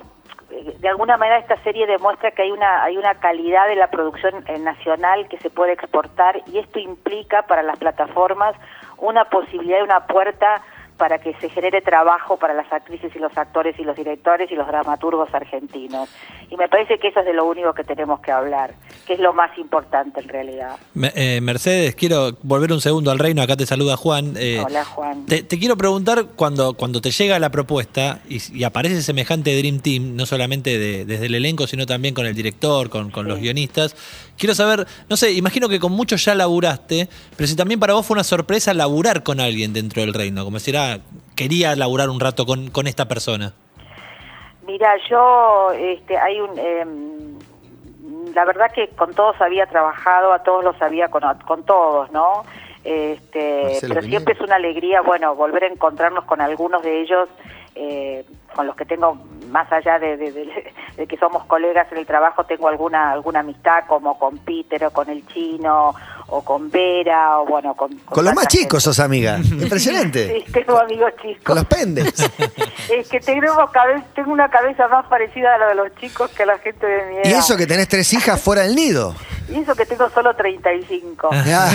de 0.78 0.88
alguna 0.88 1.16
manera 1.16 1.38
esta 1.38 1.56
serie 1.62 1.86
demuestra 1.86 2.32
que 2.32 2.42
hay 2.42 2.50
una 2.50 2.82
hay 2.82 2.96
una 2.96 3.14
calidad 3.14 3.68
de 3.68 3.76
la 3.76 3.88
producción 3.88 4.44
eh, 4.46 4.58
nacional 4.58 5.28
que 5.28 5.38
se 5.38 5.48
puede 5.48 5.72
exportar 5.72 6.42
y 6.46 6.58
esto 6.58 6.78
implica 6.78 7.42
para 7.42 7.62
las 7.62 7.78
plataformas 7.78 8.54
una 8.98 9.24
posibilidad, 9.26 9.82
una 9.82 10.06
puerta 10.06 10.62
para 11.00 11.18
que 11.18 11.32
se 11.40 11.48
genere 11.48 11.80
trabajo 11.80 12.36
para 12.36 12.52
las 12.52 12.70
actrices 12.70 13.10
y 13.16 13.18
los 13.18 13.36
actores 13.36 13.74
y 13.78 13.84
los 13.84 13.96
directores 13.96 14.52
y 14.52 14.54
los 14.54 14.66
dramaturgos 14.66 15.32
argentinos. 15.32 16.10
Y 16.50 16.56
me 16.58 16.68
parece 16.68 16.98
que 16.98 17.08
eso 17.08 17.20
es 17.20 17.26
de 17.26 17.32
lo 17.32 17.46
único 17.46 17.72
que 17.72 17.84
tenemos 17.84 18.20
que 18.20 18.30
hablar, 18.30 18.74
que 19.06 19.14
es 19.14 19.18
lo 19.20 19.32
más 19.32 19.56
importante 19.56 20.20
en 20.20 20.28
realidad. 20.28 20.76
Eh, 21.16 21.40
Mercedes, 21.42 21.94
quiero 21.94 22.32
volver 22.42 22.70
un 22.72 22.82
segundo 22.82 23.10
al 23.10 23.18
reino. 23.18 23.40
Acá 23.40 23.56
te 23.56 23.64
saluda 23.64 23.96
Juan. 23.96 24.34
Eh, 24.36 24.62
Hola, 24.64 24.84
Juan. 24.84 25.24
Te, 25.24 25.42
te 25.42 25.58
quiero 25.58 25.76
preguntar, 25.78 26.26
cuando, 26.36 26.74
cuando 26.74 27.00
te 27.00 27.10
llega 27.10 27.38
la 27.38 27.48
propuesta 27.50 28.18
y, 28.28 28.38
y 28.58 28.64
aparece 28.64 29.00
semejante 29.02 29.56
Dream 29.56 29.80
Team, 29.80 30.16
no 30.16 30.26
solamente 30.26 30.78
de- 30.78 31.06
desde 31.06 31.26
el 31.26 31.34
elenco, 31.34 31.66
sino 31.66 31.86
también 31.86 32.14
con 32.14 32.26
el 32.26 32.34
director, 32.34 32.90
con, 32.90 33.10
con 33.10 33.26
los 33.26 33.38
guionistas, 33.40 33.96
quiero 34.40 34.54
saber, 34.54 34.86
no 35.08 35.16
sé, 35.16 35.32
imagino 35.32 35.68
que 35.68 35.78
con 35.78 35.92
muchos 35.92 36.24
ya 36.24 36.34
laburaste, 36.34 37.08
pero 37.36 37.46
si 37.46 37.54
también 37.54 37.78
para 37.78 37.92
vos 37.92 38.06
fue 38.06 38.14
una 38.14 38.24
sorpresa 38.24 38.72
laburar 38.74 39.22
con 39.22 39.38
alguien 39.38 39.72
dentro 39.72 40.00
del 40.00 40.14
reino, 40.14 40.44
como 40.44 40.56
decir, 40.56 40.76
ah, 40.78 40.98
quería 41.36 41.76
laburar 41.76 42.08
un 42.08 42.18
rato 42.18 42.46
con, 42.46 42.70
con 42.70 42.86
esta 42.86 43.06
persona. 43.06 43.52
Mira, 44.66 44.96
yo, 45.08 45.72
este, 45.72 46.16
hay 46.16 46.40
un, 46.40 46.58
em, 46.58 48.34
la 48.34 48.44
verdad 48.46 48.72
que 48.74 48.88
con 48.88 49.12
todos 49.14 49.38
había 49.40 49.66
trabajado, 49.66 50.32
a 50.32 50.42
todos 50.42 50.64
los 50.64 50.80
había 50.80 51.08
con, 51.08 51.22
con 51.46 51.64
todos, 51.64 52.10
¿no? 52.10 52.44
Este, 52.82 53.62
Marcelo 53.64 53.94
pero 53.94 54.00
Piñera. 54.00 54.08
siempre 54.08 54.34
es 54.34 54.40
una 54.40 54.56
alegría, 54.56 55.02
bueno, 55.02 55.34
volver 55.34 55.64
a 55.64 55.66
encontrarnos 55.66 56.24
con 56.24 56.40
algunos 56.40 56.82
de 56.82 57.02
ellos, 57.02 57.28
eh, 57.74 58.24
con 58.54 58.66
los 58.66 58.74
que 58.74 58.86
tengo, 58.86 59.18
más 59.50 59.70
allá 59.72 59.98
de, 59.98 60.16
de- 60.16 60.32
de- 60.32 60.72
de 60.96 61.06
que 61.06 61.16
somos 61.18 61.44
colegas 61.44 61.90
en 61.92 61.98
el 61.98 62.06
trabajo, 62.06 62.44
tengo 62.44 62.68
alguna 62.68 63.10
alguna 63.12 63.40
amistad, 63.40 63.84
como 63.86 64.18
con 64.18 64.38
Peter 64.38 64.84
o 64.86 64.90
con 64.90 65.08
el 65.10 65.26
chino, 65.28 65.94
o 66.32 66.42
con 66.44 66.70
Vera, 66.70 67.40
o 67.40 67.46
bueno, 67.46 67.74
con... 67.74 67.92
Con 67.98 68.24
los 68.24 68.32
más 68.34 68.46
chicos 68.46 68.82
sos 68.84 69.00
amiga. 69.00 69.38
Impresionante. 69.50 70.44
Sí, 70.46 70.52
tengo 70.52 70.78
amigos 70.78 71.12
chicos. 71.20 71.42
Con 71.44 71.56
los 71.56 71.64
pendes. 71.64 72.14
Es 72.90 73.08
que 73.08 73.20
tengo, 73.20 73.54
cabe- 73.72 74.02
tengo 74.14 74.32
una 74.32 74.48
cabeza 74.50 74.88
más 74.88 75.06
parecida 75.06 75.54
a 75.54 75.58
la 75.58 75.66
de 75.68 75.74
los 75.76 75.94
chicos 75.96 76.28
que 76.32 76.42
a 76.42 76.46
la 76.46 76.58
gente 76.58 76.84
de 76.86 77.06
mi 77.06 77.16
edad. 77.18 77.24
Y 77.24 77.32
eso 77.32 77.56
que 77.56 77.66
tenés 77.66 77.86
tres 77.88 78.12
hijas 78.12 78.40
fuera 78.42 78.62
del 78.62 78.74
nido. 78.74 79.14
Y 79.48 79.60
eso 79.60 79.74
que 79.76 79.86
tengo 79.86 80.08
solo 80.10 80.34
35. 80.34 81.30
Ya. 81.46 81.68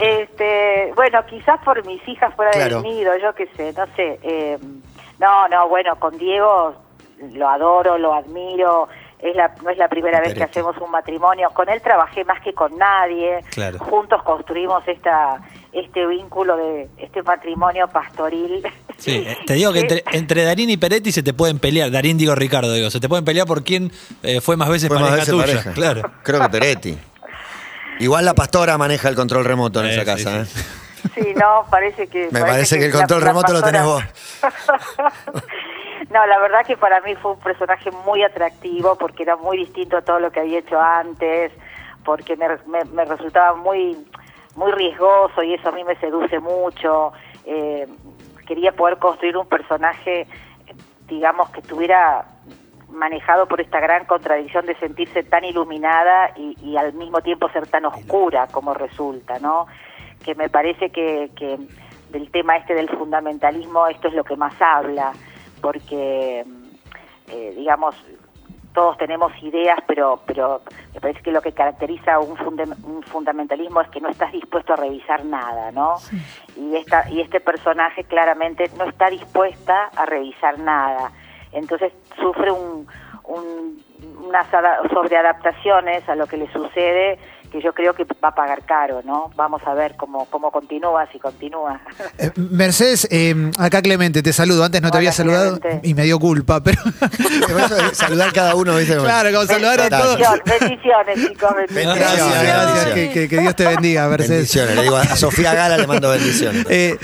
este, 0.00 0.92
bueno, 0.94 1.24
quizás 1.26 1.60
por 1.64 1.84
mis 1.86 2.06
hijas 2.08 2.34
fuera 2.34 2.50
Claro. 2.52 2.82
del 2.82 2.90
nido, 2.92 3.12
yo 3.18 3.34
qué 3.34 3.46
sé, 3.56 3.72
no 3.76 3.84
sé. 3.96 4.18
eh, 4.22 4.58
no, 5.18 5.48
no, 5.48 5.68
bueno, 5.68 5.98
con 5.98 6.16
Diego 6.16 6.74
lo 7.34 7.48
adoro, 7.48 7.98
lo 7.98 8.14
admiro. 8.14 8.88
Es 9.20 9.34
la, 9.34 9.52
no 9.64 9.70
es 9.70 9.76
la 9.78 9.88
primera 9.88 10.20
vez 10.20 10.32
que 10.34 10.44
hacemos 10.44 10.76
un 10.78 10.92
matrimonio. 10.92 11.50
Con 11.52 11.68
él 11.68 11.82
trabajé 11.82 12.24
más 12.24 12.40
que 12.40 12.52
con 12.54 12.76
nadie. 12.78 13.40
Claro. 13.50 13.78
Juntos 13.80 14.22
construimos 14.22 14.86
esta 14.86 15.40
este 15.72 16.06
vínculo 16.06 16.56
de 16.56 16.88
este 16.98 17.22
matrimonio 17.24 17.88
pastoril. 17.88 18.64
Sí, 18.96 19.16
eh, 19.26 19.36
te 19.44 19.54
digo 19.54 19.72
que 19.72 19.80
entre, 19.80 20.04
entre 20.12 20.44
Darín 20.44 20.70
y 20.70 20.76
Peretti 20.76 21.10
se 21.10 21.22
te 21.24 21.34
pueden 21.34 21.58
pelear. 21.58 21.90
Darín, 21.90 22.16
digo 22.16 22.34
Ricardo, 22.36 22.72
digo, 22.72 22.90
se 22.90 23.00
te 23.00 23.08
pueden 23.08 23.24
pelear 23.24 23.46
por 23.46 23.64
quién 23.64 23.90
eh, 24.22 24.40
fue 24.40 24.56
más 24.56 24.68
veces 24.68 24.88
Fue 24.88 24.98
más 25.00 25.10
pareja 25.10 25.32
veces 25.32 25.34
tuya. 25.34 25.46
pareja. 25.46 25.72
Claro. 25.72 26.10
Creo 26.22 26.40
que 26.42 26.48
Peretti. 26.50 26.98
Igual 28.00 28.24
la 28.24 28.34
pastora 28.34 28.78
maneja 28.78 29.08
el 29.08 29.16
control 29.16 29.44
remoto 29.44 29.80
en 29.80 29.86
Eh, 29.86 29.94
esa 29.94 30.04
casa. 30.04 30.44
sí. 30.44 30.60
¿eh? 30.60 30.62
Sí, 31.14 31.32
no, 31.36 31.64
parece 31.70 32.06
que... 32.08 32.28
Me 32.32 32.40
parece 32.40 32.78
que 32.78 32.86
el 32.86 32.92
control 32.92 33.22
remoto 33.22 33.52
lo 33.52 33.62
tenés 33.62 33.82
pastora- 33.82 34.02
no, 36.18 36.26
la 36.26 36.38
verdad 36.38 36.66
que 36.66 36.76
para 36.76 37.00
mí 37.00 37.14
fue 37.16 37.32
un 37.32 37.38
personaje 37.40 37.90
muy 38.04 38.22
atractivo 38.22 38.96
porque 38.96 39.22
era 39.22 39.36
muy 39.36 39.56
distinto 39.58 39.96
a 39.96 40.02
todo 40.02 40.18
lo 40.20 40.30
que 40.30 40.40
había 40.40 40.58
hecho 40.58 40.80
antes, 40.80 41.52
porque 42.04 42.36
me, 42.36 42.48
me- 42.66 42.84
me 42.92 43.04
resultaba 43.04 43.54
muy 43.54 43.96
muy 44.56 44.72
riesgoso 44.72 45.42
y 45.44 45.54
eso 45.54 45.68
a 45.68 45.72
mí 45.72 45.84
me 45.84 45.94
seduce 45.96 46.40
mucho. 46.40 47.12
Eh, 47.44 47.86
quería 48.46 48.72
poder 48.72 48.98
construir 48.98 49.36
un 49.36 49.46
personaje, 49.46 50.26
digamos, 51.06 51.50
que 51.50 51.60
estuviera 51.60 52.24
manejado 52.90 53.46
por 53.46 53.60
esta 53.60 53.78
gran 53.78 54.04
contradicción 54.06 54.66
de 54.66 54.74
sentirse 54.76 55.22
tan 55.22 55.44
iluminada 55.44 56.30
y, 56.36 56.56
y 56.62 56.76
al 56.76 56.92
mismo 56.94 57.20
tiempo 57.20 57.48
ser 57.50 57.66
tan 57.68 57.84
oscura 57.84 58.48
como 58.48 58.74
resulta, 58.74 59.38
¿no? 59.38 59.66
Que 60.24 60.34
me 60.34 60.48
parece 60.48 60.90
que, 60.90 61.30
que 61.36 61.58
del 62.10 62.30
tema 62.32 62.56
este 62.56 62.74
del 62.74 62.88
fundamentalismo 62.88 63.86
esto 63.86 64.08
es 64.08 64.14
lo 64.14 64.24
que 64.24 64.36
más 64.36 64.54
habla, 64.60 65.12
porque, 65.60 66.44
eh, 67.28 67.52
digamos, 67.56 67.94
todos 68.72 68.96
tenemos 68.98 69.32
ideas, 69.42 69.78
pero, 69.86 70.20
pero 70.26 70.62
me 70.94 71.00
parece 71.00 71.20
que 71.22 71.32
lo 71.32 71.40
que 71.42 71.52
caracteriza 71.52 72.18
un, 72.20 72.36
un 72.84 73.02
fundamentalismo 73.04 73.80
es 73.80 73.88
que 73.88 74.00
no 74.00 74.08
estás 74.08 74.30
dispuesto 74.32 74.72
a 74.74 74.76
revisar 74.76 75.24
nada, 75.24 75.72
¿no? 75.72 75.96
Y, 76.56 76.76
esta, 76.76 77.08
y 77.10 77.20
este 77.20 77.40
personaje 77.40 78.04
claramente 78.04 78.70
no 78.76 78.84
está 78.84 79.10
dispuesta 79.10 79.90
a 79.96 80.06
revisar 80.06 80.58
nada. 80.58 81.10
Entonces 81.52 81.92
sufre 82.20 82.50
un, 82.52 82.86
un- 83.24 83.82
unas 84.26 84.52
ada- 84.54 84.80
sobreadaptaciones 84.92 86.08
a 86.08 86.14
lo 86.14 86.26
que 86.26 86.36
le 86.36 86.50
sucede 86.52 87.18
que 87.58 87.64
yo 87.64 87.72
creo 87.74 87.94
que 87.94 88.04
va 88.22 88.28
a 88.28 88.34
pagar 88.34 88.62
caro, 88.64 89.00
¿no? 89.04 89.30
Vamos 89.36 89.62
a 89.66 89.74
ver 89.74 89.94
cómo, 89.96 90.26
cómo 90.26 90.50
continúa, 90.50 91.06
si 91.12 91.18
continúa. 91.18 91.80
Eh, 92.18 92.30
Mercedes, 92.36 93.08
eh, 93.10 93.50
acá 93.58 93.82
Clemente, 93.82 94.22
te 94.22 94.32
saludo. 94.32 94.64
Antes 94.64 94.80
no 94.82 94.88
te 94.88 94.92
Hola, 94.92 94.98
había 94.98 95.12
saludado 95.12 95.58
Clemente. 95.60 95.88
y 95.88 95.94
me 95.94 96.04
dio 96.04 96.18
culpa, 96.18 96.62
pero. 96.62 96.80
Saludar 97.92 98.32
cada 98.32 98.54
uno, 98.54 98.76
¿viste? 98.76 98.96
claro, 98.96 99.30
como 99.32 99.46
saludar 99.46 99.80
a 99.80 99.88
todos. 99.88 100.18
Bendiciones, 100.44 101.28
chicos. 101.28 101.50
bendiciones. 101.56 101.98
Gracias, 101.98 102.42
gracias. 102.42 102.94
Que, 102.94 103.10
que- 103.10 103.28
que 103.28 103.38
Dios 103.40 103.56
te 103.56 103.66
bendiga, 103.66 104.08
Mercedes. 104.08 104.30
Bendiciones. 104.30 104.76
Le 104.76 104.82
digo 104.82 104.96
a 104.96 105.04
Sofía 105.16 105.54
Gala 105.54 105.76
le 105.78 105.86
mando 105.86 106.10
bendiciones. 106.10 106.66
Eh, 106.70 106.96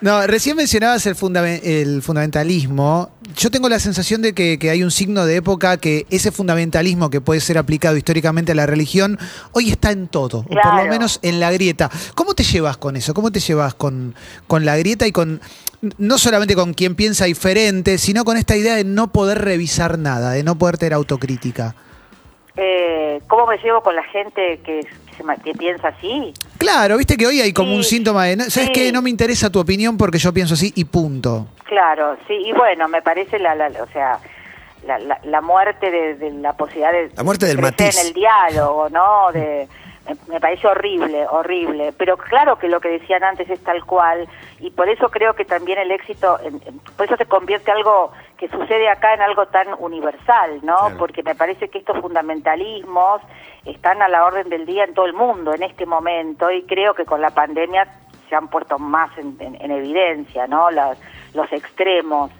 no, 0.00 0.26
recién 0.26 0.56
mencionabas 0.56 1.04
el, 1.06 1.16
el 1.64 2.02
fundamentalismo. 2.02 3.10
Yo 3.36 3.50
tengo 3.50 3.68
la 3.68 3.78
sensación 3.78 4.22
de 4.22 4.32
que, 4.32 4.58
que 4.58 4.70
hay 4.70 4.82
un 4.82 4.90
signo 4.90 5.26
de 5.26 5.36
época 5.36 5.76
que 5.76 6.06
ese 6.10 6.32
fundamentalismo 6.32 7.10
que 7.10 7.20
puede 7.20 7.40
ser 7.40 7.58
aplicado 7.58 7.96
históricamente 7.96 8.52
a 8.52 8.54
la 8.54 8.66
religión, 8.66 9.18
hoy 9.52 9.70
está 9.70 9.90
en 9.90 10.08
todo, 10.08 10.40
o 10.40 10.48
por 10.48 10.74
lo 10.74 10.86
menos 10.86 11.20
en 11.22 11.38
la 11.38 11.52
grieta. 11.52 11.90
¿Cómo 12.14 12.34
te 12.34 12.42
llevas 12.42 12.78
con 12.78 12.96
eso? 12.96 13.12
¿Cómo 13.12 13.30
te 13.30 13.40
llevas 13.40 13.74
con, 13.74 14.14
con 14.46 14.64
la 14.64 14.76
grieta 14.76 15.06
y 15.06 15.12
con, 15.12 15.40
no 15.98 16.18
solamente 16.18 16.54
con 16.54 16.72
quien 16.72 16.94
piensa 16.94 17.26
diferente, 17.26 17.98
sino 17.98 18.24
con 18.24 18.36
esta 18.36 18.56
idea 18.56 18.74
de 18.76 18.84
no 18.84 19.12
poder 19.12 19.38
revisar 19.38 19.98
nada, 19.98 20.30
de 20.30 20.42
no 20.42 20.56
poder 20.56 20.78
tener 20.78 20.94
autocrítica? 20.94 21.74
Eh, 22.56 23.20
¿Cómo 23.28 23.46
me 23.46 23.58
llevo 23.58 23.82
con 23.82 23.94
la 23.94 24.04
gente 24.04 24.60
que 24.64 24.80
se 25.18 25.42
que 25.42 25.52
piensa 25.52 25.88
así? 25.88 26.32
Claro, 26.56 26.96
viste 26.96 27.16
que 27.16 27.26
hoy 27.26 27.40
hay 27.40 27.52
como 27.52 27.74
un 27.74 27.84
Sí, 27.84 27.96
síntoma 27.96 28.24
de, 28.24 28.36
¿sabes 28.50 28.68
sí. 28.68 28.72
qué? 28.72 28.92
No 28.92 29.02
me 29.02 29.10
interesa 29.10 29.50
tu 29.50 29.58
opinión 29.60 29.96
porque 29.98 30.18
yo 30.18 30.32
pienso 30.32 30.54
así 30.54 30.72
y 30.74 30.84
punto. 30.86 31.46
Claro, 31.64 32.16
sí, 32.26 32.34
y 32.34 32.52
bueno, 32.52 32.88
me 32.88 33.02
parece 33.02 33.38
la, 33.38 33.54
la- 33.54 33.68
o 33.82 33.86
sea, 33.92 34.18
la, 34.86 34.98
la, 34.98 35.20
la 35.24 35.40
muerte 35.42 35.90
de, 35.90 36.14
de 36.14 36.30
la 36.30 36.54
posibilidad 36.54 36.92
de 36.92 37.10
La 37.14 37.22
muerte 37.24 37.44
del 37.46 37.58
matiz. 37.60 37.98
en 38.00 38.06
el 38.06 38.12
diálogo, 38.14 38.88
¿no? 38.88 39.30
De, 39.32 39.68
me, 40.28 40.40
parece 40.40 40.66
horrible, 40.66 41.26
horrible. 41.28 41.92
Pero 41.96 42.16
claro 42.16 42.56
que 42.58 42.68
lo 42.68 42.80
que 42.80 42.88
decían 42.88 43.24
antes 43.24 43.48
es 43.50 43.62
tal 43.62 43.84
cual, 43.84 44.28
y 44.60 44.70
por 44.70 44.88
eso 44.88 45.08
creo 45.10 45.34
que 45.34 45.44
también 45.44 45.78
el 45.78 45.90
éxito, 45.90 46.38
por 46.96 47.06
eso 47.06 47.16
se 47.16 47.26
convierte 47.26 47.70
algo 47.70 48.12
que 48.36 48.48
sucede 48.48 48.88
acá 48.88 49.14
en 49.14 49.22
algo 49.22 49.46
tan 49.46 49.66
universal, 49.78 50.60
¿no? 50.62 50.76
Claro. 50.76 50.98
Porque 50.98 51.22
me 51.22 51.34
parece 51.34 51.68
que 51.68 51.78
estos 51.78 51.98
fundamentalismos 52.00 53.20
están 53.64 54.00
a 54.02 54.08
la 54.08 54.24
orden 54.24 54.48
del 54.48 54.64
día 54.66 54.84
en 54.84 54.94
todo 54.94 55.06
el 55.06 55.12
mundo 55.14 55.52
en 55.54 55.62
este 55.62 55.86
momento, 55.86 56.50
y 56.50 56.62
creo 56.62 56.94
que 56.94 57.04
con 57.04 57.20
la 57.20 57.30
pandemia 57.30 57.86
se 58.28 58.34
han 58.36 58.48
puesto 58.48 58.78
más 58.78 59.10
en, 59.18 59.36
en- 59.40 59.54
en 59.60 59.70
evidencia, 59.70 60.46
¿no? 60.46 60.70
Las, 60.70 60.98
los 61.34 61.50
extremos. 61.52 62.30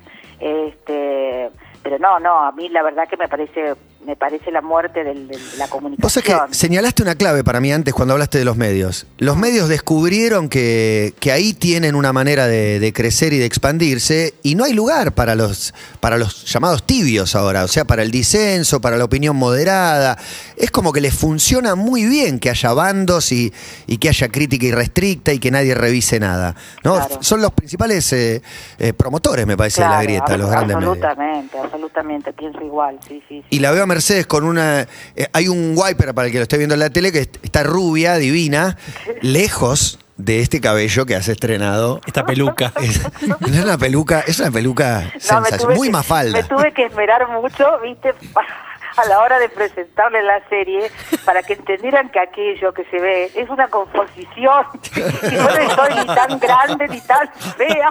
Este, 0.41 1.51
pero 1.83 1.99
no, 1.99 2.19
no, 2.21 2.39
a 2.45 2.53
mí 2.53 2.69
la 2.69 2.83
verdad 2.83 3.09
que 3.09 3.17
me 3.17 3.29
parece 3.29 3.75
me 4.07 4.17
parece 4.17 4.51
la 4.51 4.63
muerte 4.63 5.05
de 5.05 5.15
la 5.15 5.65
Vos 5.65 5.71
comunicación. 5.71 6.25
sabés 6.25 6.49
que 6.51 6.55
señalaste 6.55 7.03
una 7.03 7.15
clave 7.15 7.45
para 7.45 7.61
mí 7.61 7.73
antes 7.73 7.93
cuando 7.93 8.15
hablaste 8.15 8.39
de 8.39 8.45
los 8.45 8.57
medios. 8.57 9.07
Los 9.19 9.37
medios 9.37 9.69
descubrieron 9.69 10.49
que, 10.49 11.15
que 11.21 11.33
ahí 11.33 11.53
tienen 11.53 11.95
una 11.95 12.13
manera 12.13 12.47
de, 12.47 12.79
de 12.81 12.93
crecer 12.93 13.33
y 13.33 13.39
de 13.39 13.45
expandirse 13.45 14.35
y 14.43 14.55
no 14.55 14.65
hay 14.65 14.73
lugar 14.73 15.13
para 15.13 15.35
los, 15.35 15.75
para 16.01 16.17
los 16.17 16.45
llamados 16.47 16.85
tibios 16.85 17.35
ahora, 17.35 17.65
o 17.65 17.69
sea, 17.69 17.85
para 17.85 18.03
el 18.03 18.11
disenso, 18.11 18.81
para 18.81 18.97
la 18.97 19.05
opinión 19.05 19.37
moderada. 19.37 20.17
Es 20.57 20.71
como 20.71 20.93
que 20.93 21.01
les 21.01 21.15
funciona 21.15 21.75
muy 21.75 22.07
bien 22.07 22.39
que 22.39 22.51
haya 22.51 22.73
bandos 22.73 23.33
y, 23.33 23.53
y 23.87 23.99
que 23.99 24.09
haya 24.09 24.29
crítica 24.29 24.67
irrestricta 24.67 25.33
y 25.33 25.39
que 25.39 25.51
nadie 25.51 25.75
revise 25.75 26.19
nada. 26.21 26.55
¿no? 26.85 26.95
Claro. 26.95 27.19
Son 27.23 27.43
los 27.43 27.53
principales 27.53 28.13
eh, 28.13 28.43
eh, 28.79 28.93
promotores, 28.93 29.47
me 29.47 29.57
parece, 29.57 29.83
de 29.83 29.89
la 29.89 29.95
Claro, 29.95 30.05
grieta, 30.05 30.37
los 30.37 30.51
grandes 30.51 30.77
medios. 30.77 30.97
Absolutamente, 30.97 31.59
absolutamente, 31.59 32.33
pienso 32.33 32.61
igual, 32.63 32.99
sí, 33.07 33.23
sí. 33.29 33.41
sí. 33.41 33.47
Y 33.51 33.59
la 33.59 33.71
veo 33.73 33.83
a 33.83 33.87
Mercedes 33.99 34.29
con 34.29 34.45
una. 34.45 34.87
eh, 35.17 35.27
hay 35.33 35.49
un 35.49 35.75
wiper 35.77 36.15
para 36.15 36.27
el 36.27 36.33
que 36.33 36.39
lo 36.39 36.45
esté 36.45 36.57
viendo 36.57 36.75
en 36.75 36.79
la 36.81 36.89
tele 36.91 37.11
que 37.11 37.19
est- 37.19 37.37
está 37.43 37.65
rubia, 37.65 38.15
divina, 38.15 38.77
lejos 39.23 39.99
de 40.17 40.39
este 40.41 40.61
cabello 40.61 41.05
que 41.05 41.17
has 41.17 41.27
estrenado. 41.27 42.01
Esta 42.07 42.25
peluca. 42.25 42.73
Es, 42.81 43.01
no 43.27 43.37
es 43.49 43.65
una 43.65 43.77
peluca, 43.77 44.21
es 44.21 44.39
una 44.39 44.53
peluca 44.53 45.11
No, 45.15 45.21
sensacional, 45.21 45.77
muy 45.77 45.89
que- 45.89 45.93
mafalda. 45.93 46.39
Me 46.43 46.45
tuve 46.45 46.73
que 46.73 46.85
esperar 46.85 47.27
mucho, 47.29 47.65
viste, 47.83 48.15
a 48.99 49.07
la 49.09 49.21
hora 49.21 49.39
de 49.39 49.49
presentarle 49.49 50.23
la 50.23 50.41
serie 50.49 50.91
para 51.25 51.43
que 51.43 51.55
entendieran 51.55 52.11
que 52.11 52.21
aquello 52.21 52.73
que 52.73 52.85
se 52.87 52.99
ve 53.01 53.31
es 53.35 53.49
una 53.49 53.69
composición. 53.69 54.65
Y 55.29 55.35
yo 55.35 55.43
no 55.43 55.75
soy 55.75 55.95
ni 55.95 56.07
tan 56.07 56.39
grande 56.39 56.89
ni 56.89 57.01
tan 57.01 57.29
fea. 57.57 57.89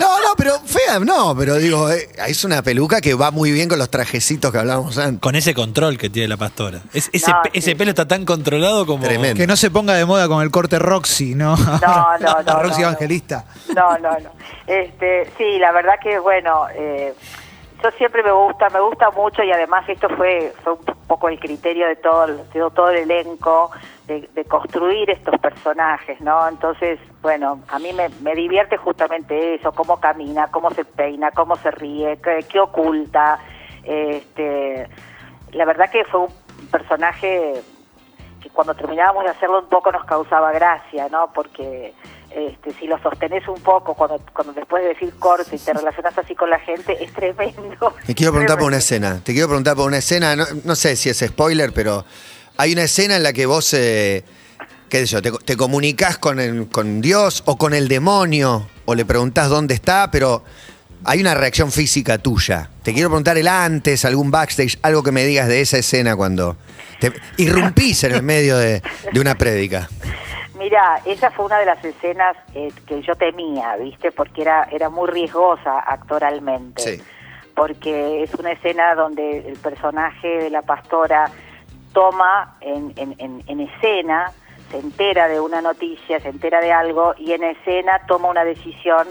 No, 0.00 0.20
no, 0.20 0.34
pero 0.36 0.54
fea, 0.60 0.98
no, 1.00 1.34
pero 1.36 1.54
digo, 1.56 1.90
eh, 1.90 2.08
es 2.26 2.44
una 2.44 2.62
peluca 2.62 3.00
que 3.00 3.14
va 3.14 3.30
muy 3.30 3.50
bien 3.52 3.68
con 3.68 3.78
los 3.78 3.90
trajecitos 3.90 4.50
que 4.52 4.58
hablábamos 4.58 4.96
antes. 4.98 5.20
Con 5.20 5.34
ese 5.36 5.54
control 5.54 5.98
que 5.98 6.10
tiene 6.10 6.28
la 6.28 6.36
pastora. 6.36 6.80
Es- 6.92 7.10
ese, 7.12 7.30
No, 7.30 7.42
pe- 7.42 7.50
sí. 7.52 7.58
ese 7.58 7.76
pelo 7.76 7.90
está 7.90 8.06
tan 8.08 8.24
controlado 8.24 8.86
como. 8.86 9.04
Tremendo. 9.04 9.36
Que 9.36 9.46
no 9.46 9.56
se 9.56 9.70
ponga 9.70 9.94
de 9.94 10.04
moda 10.04 10.28
con 10.28 10.42
el 10.42 10.50
corte 10.50 10.78
Roxy, 10.78 11.34
¿no? 11.34 11.56
no, 11.56 12.18
no, 12.20 12.42
no, 12.42 12.62
Roxy 12.62 12.80
no. 12.80 12.88
Evangelista. 12.88 13.44
No, 13.74 13.98
no, 13.98 14.10
no. 14.18 14.30
Este, 14.66 15.30
sí, 15.36 15.58
la 15.58 15.72
verdad 15.72 15.94
que 16.02 16.18
bueno, 16.18 16.66
eh, 16.74 17.14
yo 17.84 17.90
siempre 17.98 18.22
me 18.22 18.32
gusta, 18.32 18.70
me 18.70 18.80
gusta 18.80 19.10
mucho 19.10 19.42
y 19.44 19.52
además 19.52 19.86
esto 19.88 20.08
fue, 20.16 20.54
fue 20.62 20.72
un 20.72 20.84
poco 21.06 21.28
el 21.28 21.38
criterio 21.38 21.86
de 21.86 21.96
todo, 21.96 22.24
el- 22.24 22.38
de 22.50 22.70
todo 22.74 22.88
el 22.88 23.10
elenco 23.10 23.70
de, 24.06 24.22
de 24.32 24.44
construir 24.46 25.10
estos 25.10 25.38
personajes, 25.38 26.18
¿no? 26.22 26.48
Entonces, 26.48 26.98
bueno, 27.20 27.60
a 27.68 27.78
mí 27.78 27.92
me, 27.92 28.08
me 28.22 28.34
divierte 28.34 28.78
justamente 28.78 29.54
eso, 29.56 29.70
cómo 29.72 30.00
camina, 30.00 30.48
cómo 30.50 30.70
se 30.70 30.84
peina, 30.86 31.30
cómo 31.32 31.56
se 31.56 31.70
ríe, 31.72 32.18
qué, 32.22 32.46
qué 32.50 32.58
oculta. 32.60 33.38
Este, 33.82 34.88
la 35.52 35.64
verdad 35.66 35.90
que 35.90 36.04
fue 36.06 36.20
un 36.20 36.68
personaje 36.70 37.52
que 38.40 38.48
cuando 38.50 38.74
terminábamos 38.74 39.24
de 39.24 39.30
hacerlo 39.30 39.58
un 39.60 39.68
poco 39.68 39.92
nos 39.92 40.04
causaba 40.04 40.52
gracia, 40.52 41.08
¿no? 41.10 41.30
Porque 41.34 41.92
este, 42.34 42.72
si 42.78 42.86
lo 42.86 42.98
sostenés 43.02 43.46
un 43.48 43.60
poco, 43.60 43.94
cuando, 43.94 44.20
cuando 44.32 44.52
después 44.52 44.82
de 44.82 44.88
decir 44.90 45.12
corte 45.18 45.54
y 45.54 45.58
te 45.58 45.72
relacionas 45.72 46.16
así 46.18 46.34
con 46.34 46.50
la 46.50 46.58
gente, 46.58 47.02
es 47.02 47.12
tremendo. 47.12 47.94
Te 48.06 48.14
quiero 48.14 48.32
preguntar 48.32 48.58
por 48.58 48.66
una 48.66 48.78
escena. 48.78 49.20
Te 49.22 49.32
quiero 49.32 49.48
preguntar 49.48 49.76
por 49.76 49.86
una 49.86 49.98
escena. 49.98 50.34
No, 50.36 50.44
no 50.64 50.74
sé 50.76 50.96
si 50.96 51.08
es 51.10 51.18
spoiler, 51.18 51.72
pero 51.72 52.04
hay 52.56 52.72
una 52.72 52.82
escena 52.82 53.16
en 53.16 53.22
la 53.22 53.32
que 53.32 53.46
vos, 53.46 53.72
eh, 53.74 54.24
qué 54.88 54.98
sé 55.00 55.06
yo, 55.06 55.22
te, 55.22 55.30
te 55.32 55.56
comunicás 55.56 56.18
con, 56.18 56.40
el- 56.40 56.68
con 56.68 57.00
Dios 57.00 57.42
o 57.46 57.56
con 57.56 57.72
el 57.74 57.88
demonio 57.88 58.68
o 58.84 58.94
le 58.94 59.04
preguntás 59.04 59.48
dónde 59.48 59.74
está, 59.74 60.10
pero 60.10 60.44
hay 61.04 61.20
una 61.20 61.34
reacción 61.34 61.70
física 61.72 62.18
tuya. 62.18 62.70
Te 62.82 62.92
quiero 62.94 63.08
preguntar 63.10 63.36
el 63.38 63.48
antes, 63.48 64.04
algún 64.04 64.30
backstage, 64.30 64.78
algo 64.82 65.02
que 65.02 65.12
me 65.12 65.24
digas 65.24 65.48
de 65.48 65.60
esa 65.60 65.78
escena 65.78 66.16
cuando 66.16 66.56
te 67.00 67.12
irrumpís 67.36 68.04
en 68.04 68.12
el 68.14 68.22
medio 68.22 68.56
de, 68.56 68.82
de 69.12 69.20
una 69.20 69.34
prédica. 69.36 69.88
Mira, 70.64 70.98
esa 71.04 71.30
fue 71.30 71.44
una 71.44 71.58
de 71.58 71.66
las 71.66 71.84
escenas 71.84 72.34
eh, 72.54 72.72
que 72.86 73.02
yo 73.02 73.14
temía, 73.16 73.76
¿viste? 73.76 74.10
Porque 74.12 74.40
era, 74.40 74.66
era 74.70 74.88
muy 74.88 75.10
riesgosa 75.10 75.78
actoralmente. 75.78 76.80
Sí. 76.82 77.02
Porque 77.54 78.22
es 78.22 78.34
una 78.36 78.52
escena 78.52 78.94
donde 78.94 79.46
el 79.46 79.58
personaje 79.58 80.26
de 80.26 80.48
la 80.48 80.62
pastora 80.62 81.26
toma 81.92 82.56
en, 82.62 82.94
en- 82.96 83.14
en- 83.18 83.42
en 83.46 83.60
escena, 83.60 84.32
se 84.70 84.78
entera 84.78 85.28
de 85.28 85.38
una 85.38 85.60
noticia, 85.60 86.18
se 86.18 86.30
entera 86.30 86.62
de 86.62 86.72
algo 86.72 87.14
y 87.18 87.32
en 87.32 87.44
escena 87.44 88.00
toma 88.08 88.30
una 88.30 88.42
decisión 88.44 89.06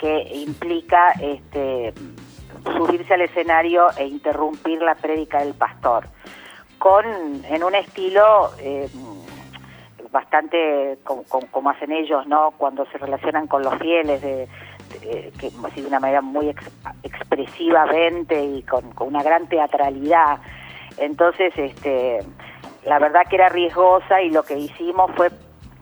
que 0.00 0.22
implica 0.34 1.12
este, 1.20 1.94
subirse 2.76 3.14
al 3.14 3.20
escenario 3.22 3.86
e 3.96 4.06
interrumpir 4.06 4.82
la 4.82 4.96
prédica 4.96 5.38
del 5.38 5.54
pastor. 5.54 6.08
Con, 6.78 7.04
en 7.44 7.62
un 7.62 7.76
estilo 7.76 8.50
eh, 8.58 8.88
bastante 10.10 10.98
como, 11.04 11.22
como- 11.50 11.70
hacen 11.70 11.92
ellos, 11.92 12.26
¿no? 12.26 12.52
Cuando 12.56 12.86
se 12.86 12.98
relacionan 12.98 13.46
con 13.46 13.62
los 13.62 13.74
fieles, 13.78 14.20
de, 14.22 14.48
de- 15.00 15.32
que 15.38 15.50
así 15.66 15.80
de 15.82 15.88
una 15.88 16.00
manera 16.00 16.20
muy 16.22 16.48
ex- 16.50 16.70
expresivamente 17.02 18.42
y 18.42 18.62
con, 18.62 18.90
con 18.92 19.08
una 19.08 19.22
gran 19.22 19.48
teatralidad. 19.48 20.38
Entonces, 20.98 21.52
este, 21.56 22.20
la 22.84 22.98
verdad 22.98 23.22
que 23.28 23.36
era 23.36 23.48
riesgosa 23.48 24.22
y 24.22 24.30
lo 24.30 24.42
que 24.44 24.58
hicimos 24.58 25.10
fue, 25.16 25.30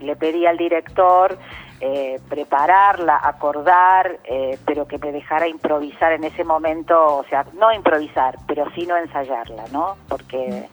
le 0.01 0.17
pedí 0.17 0.47
al 0.47 0.57
director 0.57 1.39
eh, 1.81 2.19
prepararla, 2.29 3.21
acordar, 3.23 4.19
eh, 4.25 4.59
pero 4.65 4.87
que 4.89 4.99
me 4.99 5.13
dejara 5.13 5.47
improvisar 5.47 6.13
en 6.13 6.25
ese 6.25 6.43
momento, 6.45 7.17
o 7.19 7.25
sea, 7.25 7.45
no 7.55 7.73
improvisar, 7.73 8.39
pero 8.49 8.65
sí 8.75 8.87
no 8.87 8.97
ensayarla, 8.97 9.65
¿no? 9.73 9.97
Porque... 10.09 10.67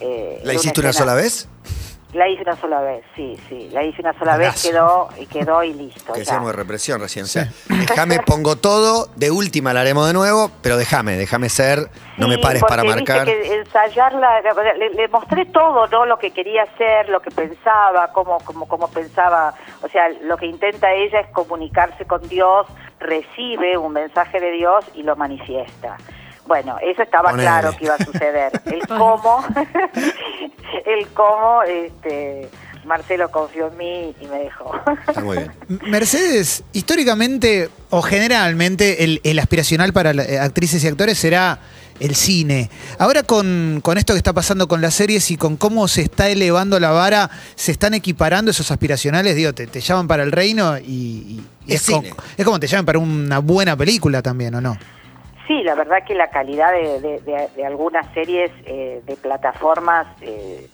eh, 0.00 0.40
¿La 0.44 0.54
hiciste 0.54 0.80
una 0.80 0.92
sola 0.92 1.14
vez? 1.14 1.48
La 2.12 2.28
hice 2.28 2.42
una 2.42 2.56
sola 2.56 2.80
vez, 2.80 3.04
sí, 3.16 3.38
sí. 3.48 3.70
La 3.72 3.82
hice 3.82 4.02
una 4.02 4.12
sola 4.18 4.36
vez, 4.36 4.62
quedó 4.62 5.08
y 5.18 5.26
quedó 5.26 5.64
y 5.64 5.72
listo. 5.72 6.12
Que 6.12 6.24
de 6.24 6.52
represión 6.52 7.00
recién. 7.00 7.24
O 7.24 7.28
sea, 7.28 7.48
déjame, 7.68 8.20
pongo 8.20 8.56
todo, 8.56 9.08
de 9.16 9.30
última 9.30 9.72
la 9.72 9.80
haremos 9.80 10.06
de 10.06 10.12
nuevo, 10.12 10.50
pero 10.62 10.76
déjame, 10.76 11.16
déjame 11.16 11.48
ser, 11.48 11.88
no 12.18 12.28
me 12.28 12.36
Sí, 12.36 12.42
pares 12.42 12.62
para 12.64 12.84
marcar. 12.84 13.24
que 13.24 13.54
ensayarla, 13.54 14.42
le, 14.78 14.90
le 14.90 15.08
mostré 15.08 15.46
todo, 15.46 15.86
¿no? 15.86 16.04
Lo 16.04 16.18
que 16.18 16.32
quería 16.32 16.64
hacer, 16.64 17.08
lo 17.08 17.20
que 17.20 17.30
pensaba, 17.30 18.12
cómo, 18.12 18.38
cómo, 18.44 18.66
cómo 18.66 18.88
pensaba. 18.88 19.54
O 19.82 19.88
sea, 19.88 20.08
lo 20.22 20.36
que 20.36 20.46
intenta 20.46 20.92
ella 20.92 21.20
es 21.20 21.28
comunicarse 21.28 22.04
con 22.04 22.26
Dios, 22.28 22.66
recibe 23.00 23.78
un 23.78 23.92
mensaje 23.92 24.38
de 24.38 24.52
Dios 24.52 24.84
y 24.94 25.02
lo 25.02 25.16
manifiesta. 25.16 25.96
Bueno, 26.46 26.76
eso 26.82 27.02
estaba 27.02 27.30
Ponele. 27.30 27.48
claro 27.48 27.76
que 27.76 27.84
iba 27.84 27.94
a 27.94 28.04
suceder. 28.04 28.60
El 28.66 28.86
cómo, 28.88 29.44
el 30.86 31.06
cómo, 31.08 31.62
este, 31.62 32.48
Marcelo 32.84 33.30
confió 33.30 33.68
en 33.68 33.76
mí 33.76 34.14
y 34.20 34.26
me 34.26 34.38
dejó. 34.40 34.72
Está 35.08 35.20
muy 35.20 35.36
bien. 35.38 35.52
Mercedes, 35.86 36.64
históricamente 36.72 37.70
o 37.90 38.02
generalmente 38.02 39.04
el, 39.04 39.20
el 39.24 39.38
aspiracional 39.38 39.92
para 39.92 40.12
la- 40.12 40.24
eh, 40.24 40.38
actrices 40.38 40.82
y 40.84 40.88
actores 40.88 41.18
será 41.18 41.58
el 42.00 42.16
cine. 42.16 42.70
Ahora 42.98 43.22
con, 43.22 43.80
con 43.82 43.96
esto 43.98 44.12
que 44.14 44.18
está 44.18 44.32
pasando 44.32 44.66
con 44.66 44.80
las 44.80 44.94
series 44.94 45.30
y 45.30 45.36
con 45.36 45.56
cómo 45.56 45.86
se 45.86 46.02
está 46.02 46.28
elevando 46.28 46.80
la 46.80 46.90
vara, 46.90 47.30
se 47.54 47.70
están 47.70 47.94
equiparando 47.94 48.50
esos 48.50 48.70
aspiracionales, 48.72 49.36
digo, 49.36 49.52
te, 49.52 49.68
te 49.68 49.80
llaman 49.80 50.08
para 50.08 50.24
el 50.24 50.32
reino 50.32 50.76
y, 50.78 50.82
y- 50.82 51.42
y 51.66 51.74
Es 51.74 51.82
es, 51.82 51.86
como, 51.90 52.02
cine. 52.02 52.14
es 52.36 52.44
como 52.44 52.58
te 52.58 52.66
llaman 52.66 52.86
para 52.86 52.98
una 52.98 53.38
buena 53.38 53.76
película 53.76 54.20
también, 54.22 54.52
¿o 54.56 54.60
no? 54.60 54.76
Sí, 55.52 55.62
la 55.64 55.74
verdad 55.74 56.02
que 56.06 56.14
la 56.14 56.28
calidad 56.28 56.72
de, 56.72 57.20
de- 57.20 57.66
algunas 57.66 58.06
series 58.14 58.50
eh, 58.64 59.02
de 59.04 59.16
plataformas 59.16 60.06
eh, 60.22 60.66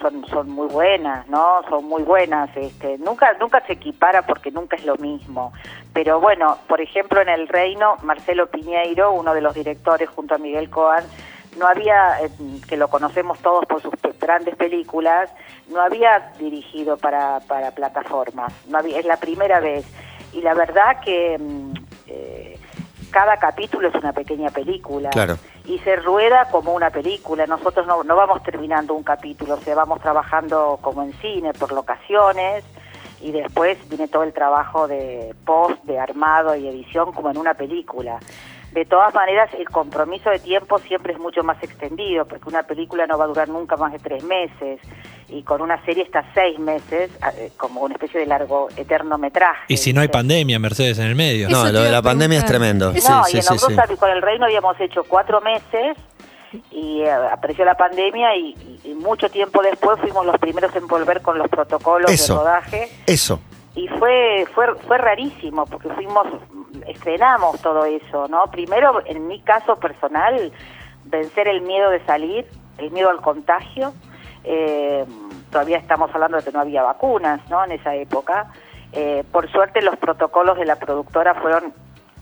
son, 0.00 0.26
son 0.26 0.50
muy 0.50 0.66
buenas, 0.66 1.28
¿no? 1.28 1.62
Son 1.68 1.84
muy 1.84 2.02
buenas. 2.02 2.50
Este, 2.56 2.98
nunca, 2.98 3.32
nunca 3.38 3.60
se 3.64 3.74
equipara 3.74 4.22
porque 4.22 4.50
nunca 4.50 4.74
es 4.74 4.84
lo 4.84 4.96
mismo. 4.96 5.52
Pero 5.92 6.18
bueno, 6.18 6.58
por 6.66 6.80
ejemplo, 6.80 7.20
en 7.20 7.28
El 7.28 7.46
Reino, 7.46 7.96
Marcelo 8.02 8.48
Piñeiro, 8.48 9.12
uno 9.12 9.34
de 9.34 9.40
los 9.40 9.54
directores 9.54 10.08
junto 10.08 10.34
a 10.34 10.38
Miguel 10.38 10.68
Coan, 10.68 11.04
no 11.56 11.68
había, 11.68 12.20
eh, 12.20 12.28
que 12.68 12.76
lo 12.76 12.88
conocemos 12.88 13.38
todos 13.38 13.64
por 13.66 13.82
sus 13.82 13.92
grandes 14.18 14.56
películas, 14.56 15.30
no 15.68 15.80
había 15.80 16.32
dirigido 16.40 16.96
para, 16.96 17.38
para 17.46 17.70
plataformas. 17.70 18.52
No 18.66 18.78
había, 18.78 18.98
es 18.98 19.04
la 19.06 19.16
primera 19.18 19.60
vez. 19.60 19.86
Y 20.32 20.40
la 20.40 20.54
verdad 20.54 20.98
que 21.04 21.38
mm, 21.38 21.73
cada 23.14 23.36
capítulo 23.36 23.86
es 23.86 23.94
una 23.94 24.12
pequeña 24.12 24.50
película. 24.50 25.10
Claro. 25.10 25.38
Y 25.66 25.78
se 25.78 25.94
rueda 25.94 26.48
como 26.50 26.74
una 26.74 26.90
película. 26.90 27.46
Nosotros 27.46 27.86
no, 27.86 28.02
no 28.02 28.16
vamos 28.16 28.42
terminando 28.42 28.92
un 28.92 29.04
capítulo, 29.04 29.54
o 29.54 29.60
sea, 29.60 29.76
vamos 29.76 30.00
trabajando 30.00 30.80
como 30.82 31.04
en 31.04 31.12
cine, 31.20 31.52
por 31.52 31.70
locaciones, 31.70 32.64
y 33.20 33.30
después 33.30 33.78
viene 33.88 34.08
todo 34.08 34.24
el 34.24 34.32
trabajo 34.32 34.88
de 34.88 35.32
post, 35.46 35.80
de 35.84 36.00
armado 36.00 36.56
y 36.56 36.66
edición 36.66 37.12
como 37.12 37.30
en 37.30 37.38
una 37.38 37.54
película. 37.54 38.18
De 38.74 38.84
todas 38.84 39.14
maneras, 39.14 39.48
el 39.56 39.68
compromiso 39.68 40.30
de 40.30 40.40
tiempo 40.40 40.78
siempre 40.80 41.12
es 41.12 41.18
mucho 41.20 41.44
más 41.44 41.62
extendido, 41.62 42.24
porque 42.26 42.48
una 42.48 42.64
película 42.64 43.06
no 43.06 43.16
va 43.16 43.24
a 43.24 43.28
durar 43.28 43.48
nunca 43.48 43.76
más 43.76 43.92
de 43.92 44.00
tres 44.00 44.24
meses, 44.24 44.80
y 45.28 45.44
con 45.44 45.62
una 45.62 45.80
serie 45.84 46.02
está 46.02 46.24
seis 46.34 46.58
meses, 46.58 47.08
eh, 47.36 47.52
como 47.56 47.82
una 47.82 47.94
especie 47.94 48.18
de 48.20 48.26
largo 48.26 48.68
eterno 48.76 49.16
metraje. 49.16 49.62
Y 49.68 49.76
si 49.76 49.92
no 49.92 50.00
hay 50.00 50.08
pandemia, 50.08 50.58
Mercedes, 50.58 50.98
en 50.98 51.06
el 51.06 51.14
medio. 51.14 51.48
No, 51.48 51.62
Eso 51.64 51.72
lo 51.72 51.80
de 51.82 51.90
la 51.92 52.02
pandemia 52.02 52.38
es 52.40 52.44
tremendo. 52.46 52.90
Eso- 52.90 53.10
No, 53.12 53.24
Sí, 53.24 53.34
y 53.34 53.36
en 53.36 53.42
sí, 53.44 53.58
sí, 53.58 53.96
con 53.96 54.10
el 54.10 54.20
Reino 54.20 54.44
habíamos 54.46 54.78
hecho 54.80 55.04
cuatro 55.04 55.40
meses 55.40 55.96
y 56.72 57.02
eh, 57.02 57.12
apareció 57.12 57.64
la 57.64 57.76
pandemia 57.76 58.34
y, 58.36 58.48
y- 58.84 58.90
y 58.90 58.94
mucho 58.94 59.28
tiempo 59.28 59.62
después 59.62 60.00
fuimos 60.00 60.26
los 60.26 60.36
primeros 60.38 60.74
en 60.74 60.86
volver 60.88 61.22
con 61.22 61.38
los 61.38 61.48
protocolos 61.48 62.10
Eso. 62.10 62.34
de 62.34 62.38
rodaje 62.40 62.88
Eso. 63.06 63.40
y 63.76 63.86
fue 63.88 64.46
fue 64.54 64.66
fue 64.86 64.98
rarísimo 64.98 65.64
porque 65.66 65.88
fuimos 65.90 66.26
estrenamos 66.86 67.60
todo 67.60 67.84
eso, 67.84 68.28
¿no? 68.28 68.50
Primero 68.50 69.02
en 69.06 69.26
mi 69.26 69.40
caso 69.40 69.76
personal 69.76 70.52
vencer 71.04 71.48
el 71.48 71.62
miedo 71.62 71.90
de 71.90 72.04
salir, 72.04 72.46
el 72.78 72.90
miedo 72.90 73.10
al 73.10 73.20
contagio. 73.20 73.92
eh, 74.44 75.04
todavía 75.50 75.78
estamos 75.78 76.10
hablando 76.12 76.36
de 76.36 76.42
que 76.42 76.52
no 76.52 76.60
había 76.60 76.82
vacunas, 76.82 77.40
¿no? 77.48 77.64
En 77.64 77.72
esa 77.72 77.94
época. 77.94 78.52
Eh, 78.92 79.24
por 79.32 79.50
suerte 79.50 79.82
los 79.82 79.96
protocolos 79.96 80.58
de 80.58 80.64
la 80.64 80.76
productora 80.76 81.34
fueron 81.34 81.72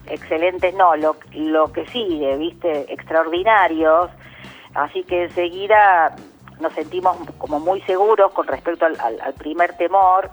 excelentes, 0.07 0.75
no, 0.75 0.97
lo, 0.97 1.17
lo 1.33 1.73
que 1.73 1.87
sigue, 1.87 2.37
viste, 2.37 2.93
extraordinarios. 2.93 4.11
Así 4.75 5.05
que 5.05 5.25
enseguida 5.25 6.17
nos 6.61 6.73
sentimos 6.73 7.17
como 7.39 7.61
muy 7.61 7.81
seguros 7.83 8.33
con 8.33 8.47
respecto 8.47 8.87
al, 8.87 9.35
primer 9.35 9.77
temor. 9.77 10.31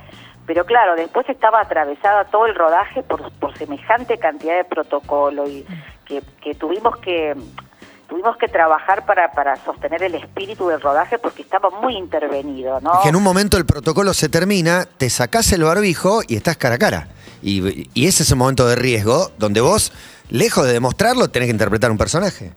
Pero 0.50 0.66
claro, 0.66 0.96
después 0.96 1.30
estaba 1.30 1.62
atravesada 1.62 2.24
todo 2.24 2.48
el 2.48 2.56
rodaje 2.56 3.04
por, 3.04 3.32
por 3.34 3.56
semejante 3.56 4.18
cantidad 4.18 4.58
de 4.58 4.64
protocolo 4.64 5.48
y 5.48 5.64
que, 6.06 6.24
que 6.42 6.56
tuvimos 6.56 6.98
que 6.98 7.36
tuvimos 8.08 8.36
que 8.38 8.48
trabajar 8.48 9.06
para, 9.06 9.32
para 9.32 9.58
sostener 9.58 10.02
el 10.02 10.16
espíritu 10.16 10.70
del 10.70 10.82
rodaje 10.82 11.20
porque 11.20 11.44
estaba 11.44 11.70
muy 11.70 11.96
intervenido, 11.96 12.82
¿no? 12.82 12.94
Es 12.94 13.00
que 13.02 13.10
en 13.10 13.16
un 13.16 13.22
momento 13.22 13.58
el 13.58 13.68
protocolo 13.68 14.12
se 14.16 14.28
termina, 14.28 14.88
te 14.98 15.12
sacás 15.12 15.52
el 15.52 15.62
barbijo 15.62 16.22
y 16.28 16.36
estás 16.36 16.58
cara 16.58 16.76
a 16.76 16.80
cara. 16.80 17.08
Y, 17.44 17.88
y 17.94 18.08
ese 18.08 18.24
es 18.24 18.32
un 18.32 18.40
momento 18.40 18.68
de 18.68 18.76
riesgo 18.76 19.30
donde 19.38 19.62
vos, 19.62 19.94
lejos 20.32 20.66
de 20.66 20.74
demostrarlo, 20.74 21.28
tenés 21.28 21.46
que 21.46 21.54
interpretar 21.54 21.92
un 21.92 22.00
personaje. 22.00 22.54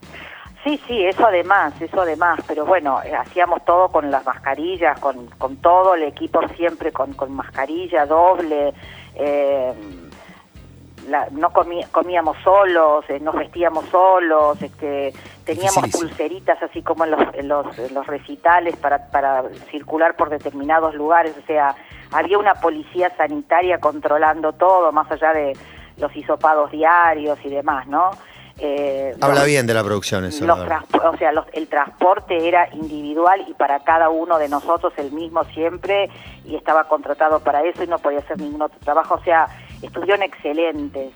Sí, 0.64 0.80
sí, 0.86 1.04
eso 1.04 1.26
además, 1.26 1.74
eso 1.80 2.02
además, 2.02 2.38
pero 2.46 2.64
bueno, 2.64 3.00
hacíamos 3.18 3.64
todo 3.64 3.88
con 3.88 4.10
las 4.12 4.24
mascarillas, 4.24 4.96
con, 5.00 5.26
con 5.38 5.56
todo 5.56 5.94
el 5.96 6.04
equipo 6.04 6.40
siempre 6.56 6.92
con, 6.92 7.14
con 7.14 7.32
mascarilla 7.32 8.06
doble, 8.06 8.72
eh, 9.16 9.72
la- 11.08 11.26
no 11.32 11.50
comí- 11.50 11.84
comíamos 11.90 12.36
solos, 12.44 13.04
eh, 13.08 13.18
nos 13.18 13.34
vestíamos 13.34 13.86
solos, 13.86 14.62
este, 14.62 15.12
teníamos 15.44 15.72
pulseritas 15.98 16.62
así 16.62 16.80
como 16.82 17.04
en 17.06 17.10
los, 17.10 17.34
en 17.34 17.48
los, 17.48 17.78
en 17.78 17.92
los 17.92 18.06
recitales 18.06 18.76
para, 18.76 19.10
para 19.10 19.42
circular 19.72 20.14
por 20.14 20.30
determinados 20.30 20.94
lugares, 20.94 21.34
o 21.42 21.44
sea, 21.46 21.74
había 22.12 22.38
una 22.38 22.54
policía 22.54 23.10
sanitaria 23.16 23.78
controlando 23.78 24.52
todo, 24.52 24.92
más 24.92 25.10
allá 25.10 25.32
de 25.32 25.56
los 25.96 26.14
hisopados 26.14 26.70
diarios 26.70 27.36
y 27.44 27.48
demás, 27.50 27.86
¿no? 27.88 28.10
Eh, 28.58 29.14
Habla 29.20 29.40
los- 29.40 29.46
bien 29.46 29.66
de 29.66 29.74
la 29.74 29.82
producción 29.82 30.24
eso. 30.24 30.44
los 30.44 30.58
la 30.58 30.84
o 31.04 31.16
sea, 31.16 31.32
los- 31.32 31.46
el 31.52 31.68
transporte 31.68 32.46
era 32.48 32.68
individual 32.74 33.44
y 33.48 33.54
para 33.54 33.80
cada 33.80 34.08
uno 34.10 34.38
de 34.38 34.48
nosotros 34.48 34.92
el 34.98 35.10
mismo 35.12 35.42
siempre 35.44 36.10
y 36.44 36.54
estaba 36.56 36.84
contratado 36.84 37.40
para 37.40 37.62
eso 37.62 37.82
y 37.82 37.86
no 37.86 37.98
podía 37.98 38.18
hacer 38.20 38.38
ningún 38.38 38.62
otro 38.62 38.78
trabajo, 38.80 39.14
o 39.14 39.22
sea, 39.24 39.48
estuvieron 39.82 40.22
excelentes. 40.22 41.12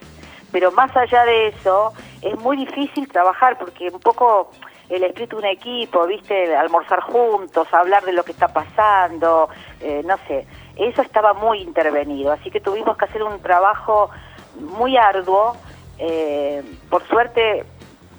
Pero 0.50 0.72
más 0.72 0.96
allá 0.96 1.24
de 1.24 1.48
eso, 1.48 1.92
es 2.22 2.38
muy 2.38 2.56
difícil 2.56 3.06
trabajar 3.08 3.58
porque 3.58 3.88
un 3.90 4.00
poco 4.00 4.50
el 4.88 5.02
espíritu 5.02 5.36
de 5.36 5.42
un 5.42 5.48
equipo, 5.48 6.06
viste, 6.06 6.54
almorzar 6.56 7.00
juntos, 7.00 7.66
hablar 7.72 8.04
de 8.04 8.12
lo 8.12 8.24
que 8.24 8.32
está 8.32 8.48
pasando, 8.48 9.48
eh, 9.80 10.02
no 10.06 10.16
sé, 10.28 10.46
eso 10.76 11.02
estaba 11.02 11.34
muy 11.34 11.60
intervenido, 11.60 12.32
así 12.32 12.50
que 12.50 12.60
tuvimos 12.60 12.96
que 12.96 13.04
hacer 13.04 13.22
un 13.22 13.40
trabajo 13.42 14.10
muy 14.58 14.96
arduo. 14.96 15.56
Eh, 15.98 16.62
por 16.90 17.06
suerte 17.08 17.64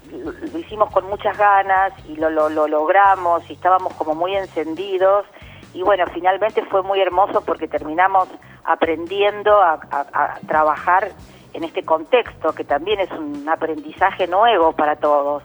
lo, 0.09 0.59
hicimos 0.59 0.89
con 0.91 1.05
muchas 1.07 1.37
ganas 1.37 1.93
y 2.05 2.15
lo, 2.15 2.29
lo, 2.29 2.49
lo 2.49 2.67
logramos 2.67 3.43
y 3.49 3.53
estábamos 3.53 3.93
como 3.95 4.15
muy 4.15 4.35
encendidos 4.35 5.25
y 5.73 5.83
bueno, 5.83 6.05
finalmente 6.13 6.63
fue 6.65 6.81
muy 6.81 6.99
hermoso 7.01 7.41
porque 7.45 7.67
terminamos 7.67 8.29
aprendiendo 8.63 9.51
a, 9.61 9.73
a- 9.91 10.39
trabajar 10.47 11.11
en 11.53 11.63
este 11.63 11.83
contexto 11.83 12.53
que 12.53 12.63
también 12.63 12.99
es 12.99 13.11
un 13.11 13.47
aprendizaje 13.49 14.27
nuevo 14.27 14.71
para 14.73 14.95
todos. 14.95 15.43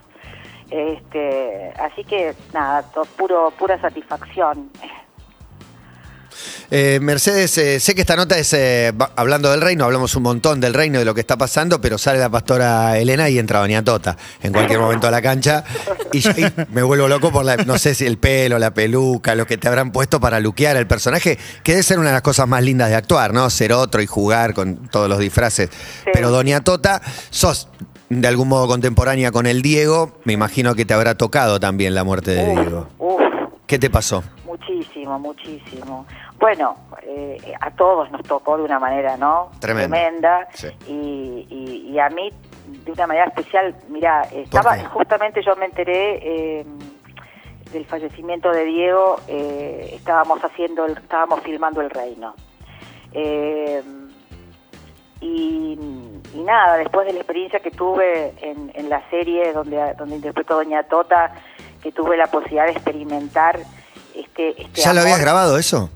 Este, 0.71 1.73
así 1.79 2.05
que 2.05 2.35
nada, 2.53 2.91
to- 2.93 3.07
puro 3.17 3.51
pura 3.59 3.79
satisfacción. 3.81 4.71
Eh, 6.75 7.01
Mercedes, 7.03 7.59
eh, 7.59 7.79
sé 7.81 7.95
que 7.95 8.01
esta 8.01 8.17
nota 8.17 8.39
es 8.39 8.51
eh, 8.55 8.95
hablando 9.17 9.51
del 9.51 9.61
reino, 9.61 9.85
hablamos 9.85 10.17
un 10.17 10.23
montón 10.23 10.59
del 10.59 10.73
reino, 10.73 10.99
de 10.99 11.05
lo 11.05 11.13
que 11.15 11.21
está 11.21 11.37
pasando, 11.37 11.83
pero 11.83 11.99
sale 11.99 12.19
la 12.19 12.31
pastora 12.31 12.97
Elena 12.99 13.29
y 13.29 13.39
entra 13.39 13.59
Doña 13.59 13.85
Tota 13.85 14.17
en 14.43 14.55
cualquier 14.55 14.81
momento 14.81 15.07
a 15.07 15.11
la 15.11 15.21
cancha 15.21 15.65
y, 16.15 16.21
yo- 16.21 16.31
y 16.31 16.47
me 16.73 16.83
vuelvo 16.83 17.09
loco 17.09 17.31
por 17.31 17.45
la, 17.45 17.57
no 17.59 17.77
sé 17.77 17.95
si 17.95 18.07
el 18.07 18.17
pelo, 18.17 18.59
la 18.59 18.73
peluca, 18.73 19.35
lo 19.35 19.47
que 19.47 19.59
te 19.59 19.69
habrán 19.69 19.93
puesto 19.93 20.19
para 20.19 20.41
luquear 20.41 20.79
el 20.79 20.87
personaje, 20.87 21.39
que 21.63 21.73
debe 21.73 21.83
ser 21.83 21.99
una 21.99 22.09
de 22.09 22.15
las 22.15 22.23
cosas 22.23 22.49
más 22.49 22.63
lindas 22.63 22.89
de 22.89 22.95
actuar, 22.97 23.35
¿no? 23.35 23.51
Ser 23.51 23.75
otro 23.75 24.01
y 24.01 24.07
jugar 24.07 24.55
con 24.55 24.89
todos 24.89 25.11
los 25.11 25.19
disfraces. 25.19 25.69
Pero 26.15 26.31
Doña 26.31 26.65
Tota, 26.65 27.03
sos 27.29 27.69
de 28.09 28.27
algún 28.29 28.49
modo 28.49 28.67
contemporánea 28.67 29.31
con 29.31 29.45
el 29.47 29.61
Diego, 29.61 30.19
me 30.25 30.33
imagino 30.33 30.75
que 30.75 30.87
te 30.87 30.95
habrá 30.95 31.17
tocado 31.17 31.61
también 31.61 31.95
la 31.95 32.03
muerte 32.05 32.31
de 32.31 32.47
Diego. 32.49 32.89
Uf, 32.99 33.21
¿Qué 33.67 33.79
te 33.79 33.91
pasó? 33.91 34.25
Muchísimo, 34.47 34.83
muchísimo. 35.19 36.07
Bueno, 36.39 36.75
eh, 37.03 37.37
a 37.61 37.71
todos 37.71 38.11
nos 38.11 38.23
tocó 38.23 38.57
de 38.57 38.65
una 38.65 38.79
manera, 38.79 39.17
¿no? 39.17 39.51
Tremenda. 39.61 39.97
Tremenda. 39.97 40.49
Sí. 40.55 40.69
Y, 40.89 41.47
y- 41.51 41.91
y 41.93 41.99
a 41.99 42.09
mí, 42.09 42.31
de 42.85 42.93
una 42.93 43.07
manera 43.07 43.27
especial, 43.27 43.75
mira, 43.89 44.23
estaba 44.33 44.77
justamente 44.89 45.43
yo 45.43 45.55
me 45.57 45.67
enteré 45.67 46.61
eh, 46.61 46.67
del 47.73 47.85
fallecimiento 47.87 48.51
de 48.51 48.65
Diego, 48.65 49.17
eh, 49.29 49.91
estábamos 49.95 50.41
haciendo, 50.45 50.85
el- 50.87 50.97
estábamos 50.99 51.41
filmando 51.41 51.81
El 51.81 51.91
Reino. 51.91 52.35
Eh, 53.13 53.83
y, 55.21 55.79
y 56.35 56.43
nada, 56.43 56.77
después 56.79 57.07
de 57.07 57.13
la 57.13 57.21
experiencia 57.21 57.61
que 57.61 57.71
tuve 57.71 58.35
en, 58.43 58.73
en 58.75 58.89
la 58.89 59.09
serie 59.11 59.53
donde, 59.53 59.95
donde 59.97 60.17
interpreto 60.17 60.55
a 60.55 60.57
Doña 60.57 60.83
Tota, 60.85 61.33
que 61.83 61.93
tuve 61.93 62.17
la 62.17 62.27
posibilidad 62.27 62.65
de 62.67 62.73
experimentar 62.73 63.61
este, 64.17 64.63
este 64.63 64.81
¿Ya 64.83 64.93
lo 64.93 65.01
habías 65.03 65.21
grabado 65.21 65.59
eso? 65.59 65.91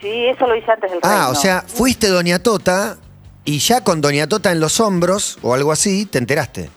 Sí, 0.00 0.26
eso 0.26 0.46
lo 0.46 0.56
hice 0.56 0.70
antes 0.70 0.90
del 0.90 1.00
Ah, 1.02 1.08
reino. 1.26 1.30
o 1.30 1.34
sea, 1.34 1.62
fuiste 1.66 2.08
Doña 2.08 2.40
Tota 2.42 2.96
y 3.44 3.58
ya 3.58 3.82
con 3.84 4.00
Doña 4.00 4.26
Tota 4.28 4.50
en 4.52 4.60
los 4.60 4.80
hombros 4.80 5.38
o 5.42 5.54
algo 5.54 5.70
así, 5.72 6.06
te 6.06 6.18
enteraste. 6.18 6.70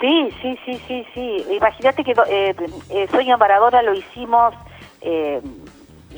Sí, 0.00 0.28
sí, 0.42 0.58
sí, 0.66 0.80
sí, 0.86 1.06
sí. 1.14 1.46
Imagínate 1.56 2.04
que 2.04 2.12
eh, 2.28 2.54
eh, 2.90 3.08
Sueño 3.10 3.38
Maradona 3.38 3.80
lo 3.82 3.94
hicimos, 3.94 4.54
eh, 5.00 5.40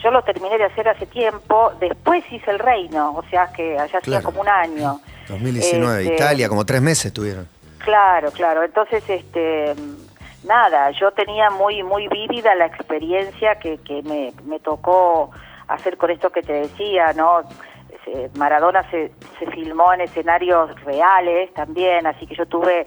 yo 0.03 0.11
lo 0.11 0.22
terminé 0.24 0.59
de 0.59 0.64
hacer 0.64 0.88
hace 0.88 1.07
tiempo, 1.07 1.72
después 1.79 2.24
hice 2.31 2.51
El 2.51 2.59
Reino, 2.59 3.12
o 3.14 3.22
sea 3.31 3.53
que 3.53 3.79
allá 3.79 3.98
hacía 3.98 4.20
como 4.22 4.40
un 4.40 4.48
año. 4.48 5.01
2019, 5.29 6.03
Este, 6.03 6.14
Italia, 6.14 6.48
como 6.48 6.64
tres 6.66 6.83
meses 6.83 7.12
tuvieron. 7.12 7.46
Claro, 7.79 8.31
claro. 8.33 8.64
Entonces, 8.64 9.03
este, 9.09 9.74
nada, 10.44 10.90
yo 10.92 11.11
tenía 11.12 11.51
muy, 11.51 11.83
muy 11.83 12.09
vívida 12.09 12.55
la 12.55 12.66
experiencia 12.66 13.59
que, 13.59 13.79
que 13.79 14.03
me, 14.03 14.33
me 14.44 14.61
tocó 14.61 15.31
hacer 15.68 15.96
con 15.96 16.11
esto 16.11 16.31
que 16.31 16.42
te 16.42 16.53
decía, 16.53 17.12
¿no? 17.14 17.42
Maradona 18.37 18.88
se, 18.90 19.12
se 19.38 19.46
filmó 19.51 19.92
en 19.92 20.01
escenarios 20.03 20.74
reales 20.83 21.53
también, 21.53 22.07
así 22.07 22.27
que 22.27 22.35
yo 22.35 22.46
tuve 22.46 22.87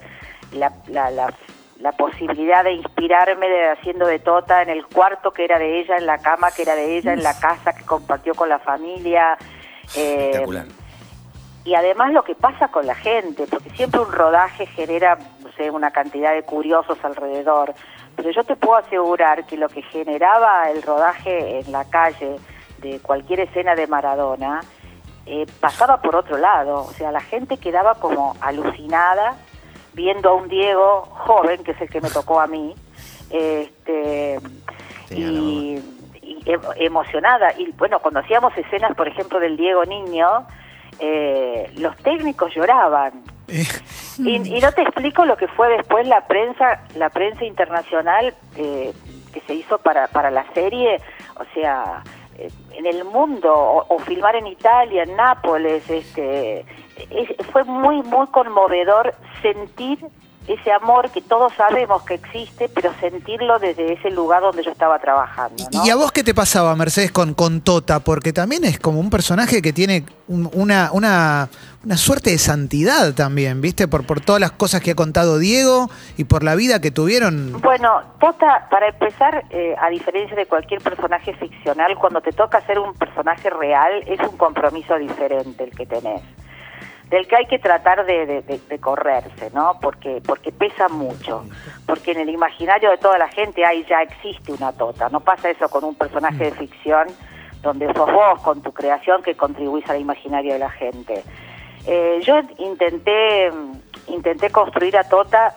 la, 0.54 0.72
la, 0.88 1.12
la, 1.12 1.32
la 1.80 1.92
posibilidad 1.92 2.64
de 2.64 2.74
inspirarme 2.74 3.48
de, 3.48 3.70
haciendo 3.70 4.08
de 4.08 4.20
Tota 4.20 4.62
en 4.64 4.70
el 4.70 4.86
cuarto 4.88 5.32
que 5.32 5.44
era 5.44 5.60
de 5.60 5.80
ella, 5.80 5.98
en 5.98 6.08
la 6.08 6.18
cama 6.18 6.50
que 6.52 6.64
era 6.64 6.76
de 6.76 6.98
ella, 6.98 7.14
en 7.14 7.22
la 7.24 7.38
casa 7.40 7.74
que 7.74 7.86
compartió 7.86 8.34
con 8.34 8.50
la 8.50 8.60
familia. 8.60 9.38
eh, 9.96 10.44
y 11.64 11.76
además 11.76 12.12
lo 12.12 12.24
que 12.24 12.34
pasa 12.34 12.70
con 12.70 12.88
la 12.88 12.96
gente, 12.96 13.46
porque 13.48 13.70
siempre 13.72 14.00
un 14.00 14.12
rodaje 14.12 14.66
genera, 14.66 15.20
una 15.72 15.92
cantidad 15.92 16.34
de 16.34 16.44
curiosos 16.44 16.98
alrededor, 17.04 17.74
pero 18.16 18.32
yo 18.32 18.44
te 18.44 18.56
puedo 18.56 18.76
asegurar 18.76 19.46
que 19.46 19.58
lo 19.58 19.70
que 19.70 19.82
generaba 19.84 20.70
el 20.72 20.82
rodaje 20.82 21.60
en 21.60 21.72
la 21.72 21.86
calle 21.86 22.38
de 22.80 23.00
cualquier 23.00 23.42
escena 23.42 23.76
de 23.76 23.88
Maradona 23.88 24.62
eh, 25.26 25.46
pasaba 25.60 26.02
por 26.02 26.16
otro 26.16 26.38
lado, 26.38 26.84
o 26.84 26.92
sea, 26.92 27.12
la 27.12 27.22
gente 27.22 27.58
quedaba 27.58 27.96
como 27.96 28.36
alucinada 28.42 29.36
viendo 29.94 30.30
a 30.30 30.34
un 30.34 30.48
Diego 30.48 31.02
joven, 31.12 31.64
que 31.64 31.72
es 31.72 31.82
el 31.82 31.90
que 31.90 32.02
me 32.02 32.10
tocó 32.10 32.40
a 32.40 32.48
mí, 32.48 32.74
este, 33.30 34.40
y, 35.10 35.24
y 36.22 36.42
em- 36.46 36.62
emocionada. 36.78 37.54
Y 37.58 37.72
bueno, 37.74 38.00
cuando 38.00 38.22
hacíamos 38.22 38.58
escenas, 38.58 38.96
por 38.96 39.08
ejemplo, 39.08 39.40
del 39.40 39.58
Diego 39.58 39.86
niño, 39.86 40.46
eh, 41.00 41.72
los 41.78 41.96
técnicos 41.98 42.54
lloraban. 42.56 43.24
Y, 44.30 44.58
y 44.58 44.60
no 44.62 44.72
te 44.72 44.82
explico 44.84 45.26
lo 45.26 45.36
que 45.38 45.48
fue 45.48 45.70
después 45.70 46.08
la 46.08 46.28
prensa, 46.28 46.82
la 46.96 47.10
prensa 47.10 47.44
internacional 47.46 48.34
eh, 48.56 48.94
que 49.34 49.42
se 49.42 49.54
hizo 49.56 49.78
para, 49.80 50.08
para 50.08 50.30
la 50.32 50.46
serie, 50.54 51.00
o 51.40 51.44
sea, 51.54 52.04
eh, 52.38 52.50
en 52.74 52.86
el 52.86 53.04
mundo, 53.06 53.54
o, 53.54 53.86
o 53.96 54.00
filmar 54.00 54.36
en 54.36 54.48
Italia, 54.48 55.04
en 55.04 55.16
Nápoles, 55.16 55.90
este, 55.90 56.60
es- 57.10 57.36
fue 57.52 57.64
muy, 57.64 58.02
muy 58.04 58.28
conmovedor 58.28 59.14
sentir 59.42 60.00
ese 60.48 60.72
amor 60.72 61.10
que 61.12 61.22
todos 61.22 61.54
sabemos 61.54 62.02
que 62.04 62.16
existe, 62.16 62.68
pero 62.70 62.92
sentirlo 63.00 63.60
desde 63.60 63.94
ese 63.94 64.10
lugar 64.10 64.42
donde 64.42 64.64
yo 64.64 64.72
estaba 64.72 65.00
trabajando. 65.00 65.64
¿Y, 65.72 65.78
¿no? 65.78 65.86
y 65.86 65.90
a 65.90 65.96
vos 65.96 66.12
qué 66.12 66.24
te 66.24 66.34
pasaba, 66.34 66.76
Mercedes, 66.76 67.12
con, 67.12 67.34
con 67.34 67.62
Tota? 67.62 68.00
Porque 68.00 68.34
también 68.34 68.66
es 68.66 68.80
como 68.80 69.00
un 69.00 69.10
personaje 69.10 69.62
que 69.62 69.72
tiene 69.72 70.06
un- 70.28 70.50
una, 70.54 70.90
una, 70.94 71.48
una 71.86 71.98
suerte 71.98 72.32
de 72.32 72.38
santidad 72.38 73.14
también, 73.14 73.62
¿viste? 73.62 73.88
Por, 73.88 74.06
por 74.06 74.20
todas 74.22 74.42
las 74.42 74.52
cosas 74.52 74.82
que 74.82 74.92
ha 74.92 74.96
contado 74.96 75.38
Diego 75.38 75.90
y 76.18 76.24
por 76.24 76.44
la 76.44 76.56
vida 76.56 76.82
que 76.82 76.92
tuvieron. 76.92 77.62
Bueno, 77.62 78.02
Tota, 78.20 78.68
para 78.70 78.88
empezar, 78.90 79.44
eh, 79.52 79.76
a 79.82 79.90
diferencia 79.90 80.36
de 80.36 80.46
cualquier 80.48 80.82
personaje 80.82 81.34
ficcional, 81.36 81.96
cuando 81.98 82.22
te 82.22 82.32
toca 82.32 82.62
ser 82.66 82.78
un 82.80 82.94
personaje 82.96 83.50
real, 83.50 84.04
es 84.08 84.20
un 84.28 84.38
compromiso 84.38 84.96
diferente 84.98 85.64
el 85.64 85.72
que 85.72 85.86
tenés, 85.86 86.22
del 87.12 87.28
que 87.28 87.36
hay 87.36 87.46
que 87.46 87.60
tratar 87.60 88.06
de, 88.06 88.26
de- 88.26 88.42
de- 88.42 88.58
de 88.68 88.80
correrse, 88.80 89.52
¿no? 89.54 89.78
Porque, 89.82 90.22
porque 90.26 90.52
pesa 90.52 90.88
mucho, 90.88 91.44
porque 91.86 92.14
en 92.14 92.22
el 92.22 92.30
imaginario 92.30 92.90
de 92.90 92.98
toda 92.98 93.18
la 93.20 93.28
gente 93.28 93.64
ahí 93.66 93.86
ya 93.88 94.02
existe 94.02 94.52
una 94.54 94.72
Tota, 94.74 95.10
no 95.10 95.20
pasa 95.20 95.50
eso 95.52 95.70
con 95.70 95.84
un 95.84 95.94
personaje 95.96 96.46
de 96.46 96.52
ficción 96.52 97.08
donde 97.62 97.86
sos 97.94 98.12
vos 98.12 98.42
con 98.42 98.62
tu 98.64 98.72
creación 98.72 99.22
que 99.22 99.36
contribuís 99.36 99.88
al 99.90 100.00
imaginario 100.02 100.54
de 100.54 100.60
la 100.60 100.72
gente. 100.72 101.22
Eh, 101.86 102.20
yo 102.24 102.40
intenté, 102.58 103.52
intenté 104.08 104.50
construir 104.50 104.98
a 104.98 105.04
Tota 105.04 105.56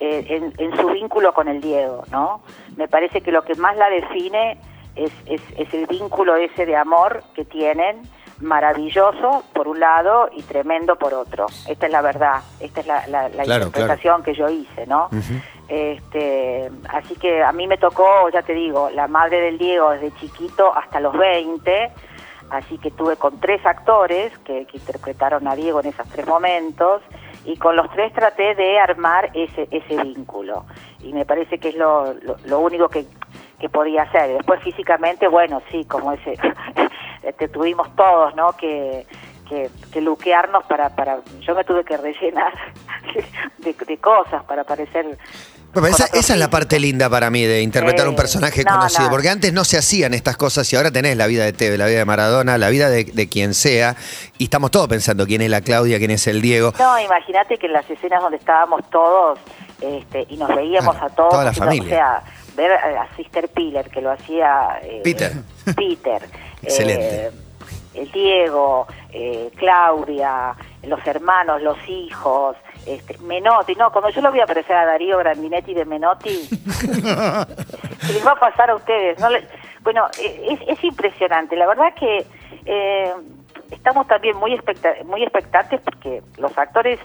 eh, 0.00 0.24
en, 0.28 0.52
en 0.58 0.76
su 0.78 0.88
vínculo 0.88 1.32
con 1.32 1.46
el 1.48 1.60
Diego, 1.60 2.04
¿no? 2.10 2.42
Me 2.76 2.88
parece 2.88 3.20
que 3.20 3.30
lo 3.32 3.42
que 3.44 3.54
más 3.54 3.76
la 3.76 3.88
define 3.88 4.58
es, 4.96 5.12
es, 5.26 5.40
es 5.56 5.72
el 5.74 5.86
vínculo 5.86 6.36
ese 6.36 6.66
de 6.66 6.76
amor 6.76 7.22
que 7.34 7.44
tienen, 7.44 8.02
maravilloso 8.40 9.44
por 9.52 9.68
un 9.68 9.80
lado 9.80 10.28
y 10.34 10.42
tremendo 10.42 10.96
por 10.96 11.14
otro. 11.14 11.46
Esta 11.68 11.86
es 11.86 11.92
la 11.92 12.02
verdad, 12.02 12.40
esta 12.60 12.80
es 12.80 12.86
la, 12.86 13.06
la- 13.08 13.28
la 13.28 13.44
Claro, 13.44 13.66
interpretación 13.66 14.22
que 14.22 14.34
yo 14.34 14.48
hice, 14.48 14.86
¿no? 14.86 15.08
este, 15.68 16.70
así 16.88 17.14
que 17.14 17.42
a 17.42 17.52
mí 17.52 17.66
me 17.66 17.78
tocó, 17.78 18.28
ya 18.32 18.42
te 18.42 18.54
digo, 18.54 18.90
la 18.90 19.06
madre 19.08 19.40
del 19.40 19.58
Diego 19.58 19.90
desde 19.90 20.12
chiquito 20.16 20.76
hasta 20.76 20.98
los 21.00 21.16
20, 21.16 21.90
así 22.50 22.76
que 22.78 22.90
tuve 22.90 23.16
con 23.16 23.38
tres 23.40 23.64
actores 23.64 24.36
que, 24.40 24.66
que 24.66 24.78
interpretaron 24.78 25.46
a 25.46 25.54
Diego 25.54 25.80
en 25.80 25.86
esos 25.86 26.08
tres 26.08 26.26
momentos 26.26 27.02
y 27.44 27.56
con 27.56 27.76
los 27.76 27.88
tres 27.92 28.12
traté 28.12 28.54
de 28.56 28.78
armar 28.80 29.30
ese, 29.34 29.68
ese 29.70 30.02
vínculo 30.02 30.64
y 31.02 31.12
me 31.12 31.24
parece 31.24 31.58
que 31.58 31.68
es 31.70 31.76
lo, 31.76 32.12
lo, 32.14 32.36
lo 32.46 32.58
único 32.58 32.88
que, 32.88 33.04
que 33.60 33.68
podía 33.68 34.02
hacer. 34.02 34.28
Después 34.36 34.62
físicamente, 34.62 35.28
bueno, 35.28 35.62
sí, 35.70 35.84
como 35.84 36.12
ese, 36.12 36.36
este, 37.22 37.48
tuvimos 37.48 37.94
todos, 37.94 38.34
¿no? 38.34 38.52
Que, 38.56 39.06
que, 39.48 39.70
que 39.92 40.00
luquearnos 40.00 40.64
para, 40.64 40.94
para, 40.96 41.20
yo 41.40 41.54
me 41.54 41.64
tuve 41.64 41.84
que 41.84 41.96
rellenar 41.96 42.52
de, 43.58 43.74
de 43.74 43.98
cosas 43.98 44.42
para 44.44 44.64
parecer... 44.64 45.18
Bueno, 45.72 45.88
esa, 45.88 46.06
es 46.06 46.36
la 46.36 46.50
parte 46.50 46.80
linda 46.80 47.08
para 47.08 47.30
mí 47.30 47.44
de 47.44 47.62
interpretar 47.62 48.08
un 48.08 48.16
personaje 48.16 48.64
No, 48.64 48.72
conocido, 48.72 49.04
no. 49.04 49.10
porque 49.10 49.28
antes 49.28 49.52
no 49.52 49.62
se 49.64 49.78
hacían 49.78 50.14
estas 50.14 50.36
cosas 50.36 50.72
y 50.72 50.76
ahora 50.76 50.90
tenés 50.90 51.16
la 51.16 51.28
vida 51.28 51.44
de 51.44 51.52
Teve, 51.52 51.78
la 51.78 51.86
vida 51.86 51.98
de 51.98 52.04
Maradona, 52.04 52.58
la 52.58 52.70
vida 52.70 52.90
de, 52.90 53.04
de 53.04 53.28
quien 53.28 53.54
sea, 53.54 53.94
y 54.36 54.44
estamos 54.44 54.72
todos 54.72 54.88
pensando 54.88 55.26
quién 55.26 55.42
es 55.42 55.50
la 55.50 55.60
Claudia, 55.60 55.98
quién 55.98 56.10
es 56.10 56.26
el 56.26 56.42
Diego. 56.42 56.72
No, 56.76 56.98
imagínate 56.98 57.56
que 57.56 57.66
en 57.66 57.74
las 57.74 57.88
escenas 57.88 58.20
donde 58.20 58.38
estábamos 58.38 58.80
todos 58.90 59.38
este, 59.80 60.26
y 60.28 60.36
nos 60.36 60.48
veíamos 60.48 60.96
a 60.96 61.08
todos, 61.10 61.30
toda 61.30 61.44
la 61.44 61.52
familia. 61.52 61.84
o 61.84 61.88
sea, 61.88 62.22
ver 62.56 62.72
a 62.72 63.08
Sister 63.16 63.48
Piller 63.48 63.88
que 63.90 64.00
lo 64.00 64.10
hacía 64.10 64.78
eh, 64.82 65.00
Peter. 65.04 65.32
Peter, 65.76 66.22
Excelente. 66.62 67.26
eh, 67.26 67.30
el 67.94 68.10
Diego, 68.12 68.86
eh, 69.12 69.50
Claudia, 69.56 70.54
los 70.84 71.04
hermanos, 71.06 71.60
los 71.62 71.76
hijos, 71.88 72.56
este, 72.86 73.18
Menotti, 73.18 73.74
no, 73.74 73.90
cuando 73.92 74.10
yo 74.10 74.20
lo 74.22 74.30
voy 74.30 74.40
a 74.40 74.44
aparecer 74.44 74.76
a 74.76 74.86
Darío 74.86 75.18
Grandinetti 75.18 75.74
de 75.74 75.84
Menotti, 75.84 76.30
se 76.90 78.12
les 78.12 78.26
va 78.26 78.32
a 78.32 78.38
pasar 78.40 78.70
a 78.70 78.76
ustedes. 78.76 79.18
No 79.18 79.28
le- 79.30 79.46
bueno, 79.82 80.06
eh, 80.20 80.46
es, 80.50 80.78
es 80.78 80.84
impresionante. 80.84 81.56
La 81.56 81.66
verdad 81.66 81.92
que 81.98 82.26
eh, 82.66 83.12
estamos 83.70 84.06
también 84.06 84.36
muy, 84.36 84.52
expecta- 84.54 84.94
muy 85.06 85.22
expectantes 85.22 85.80
porque 85.84 86.22
los 86.38 86.56
actores 86.58 86.98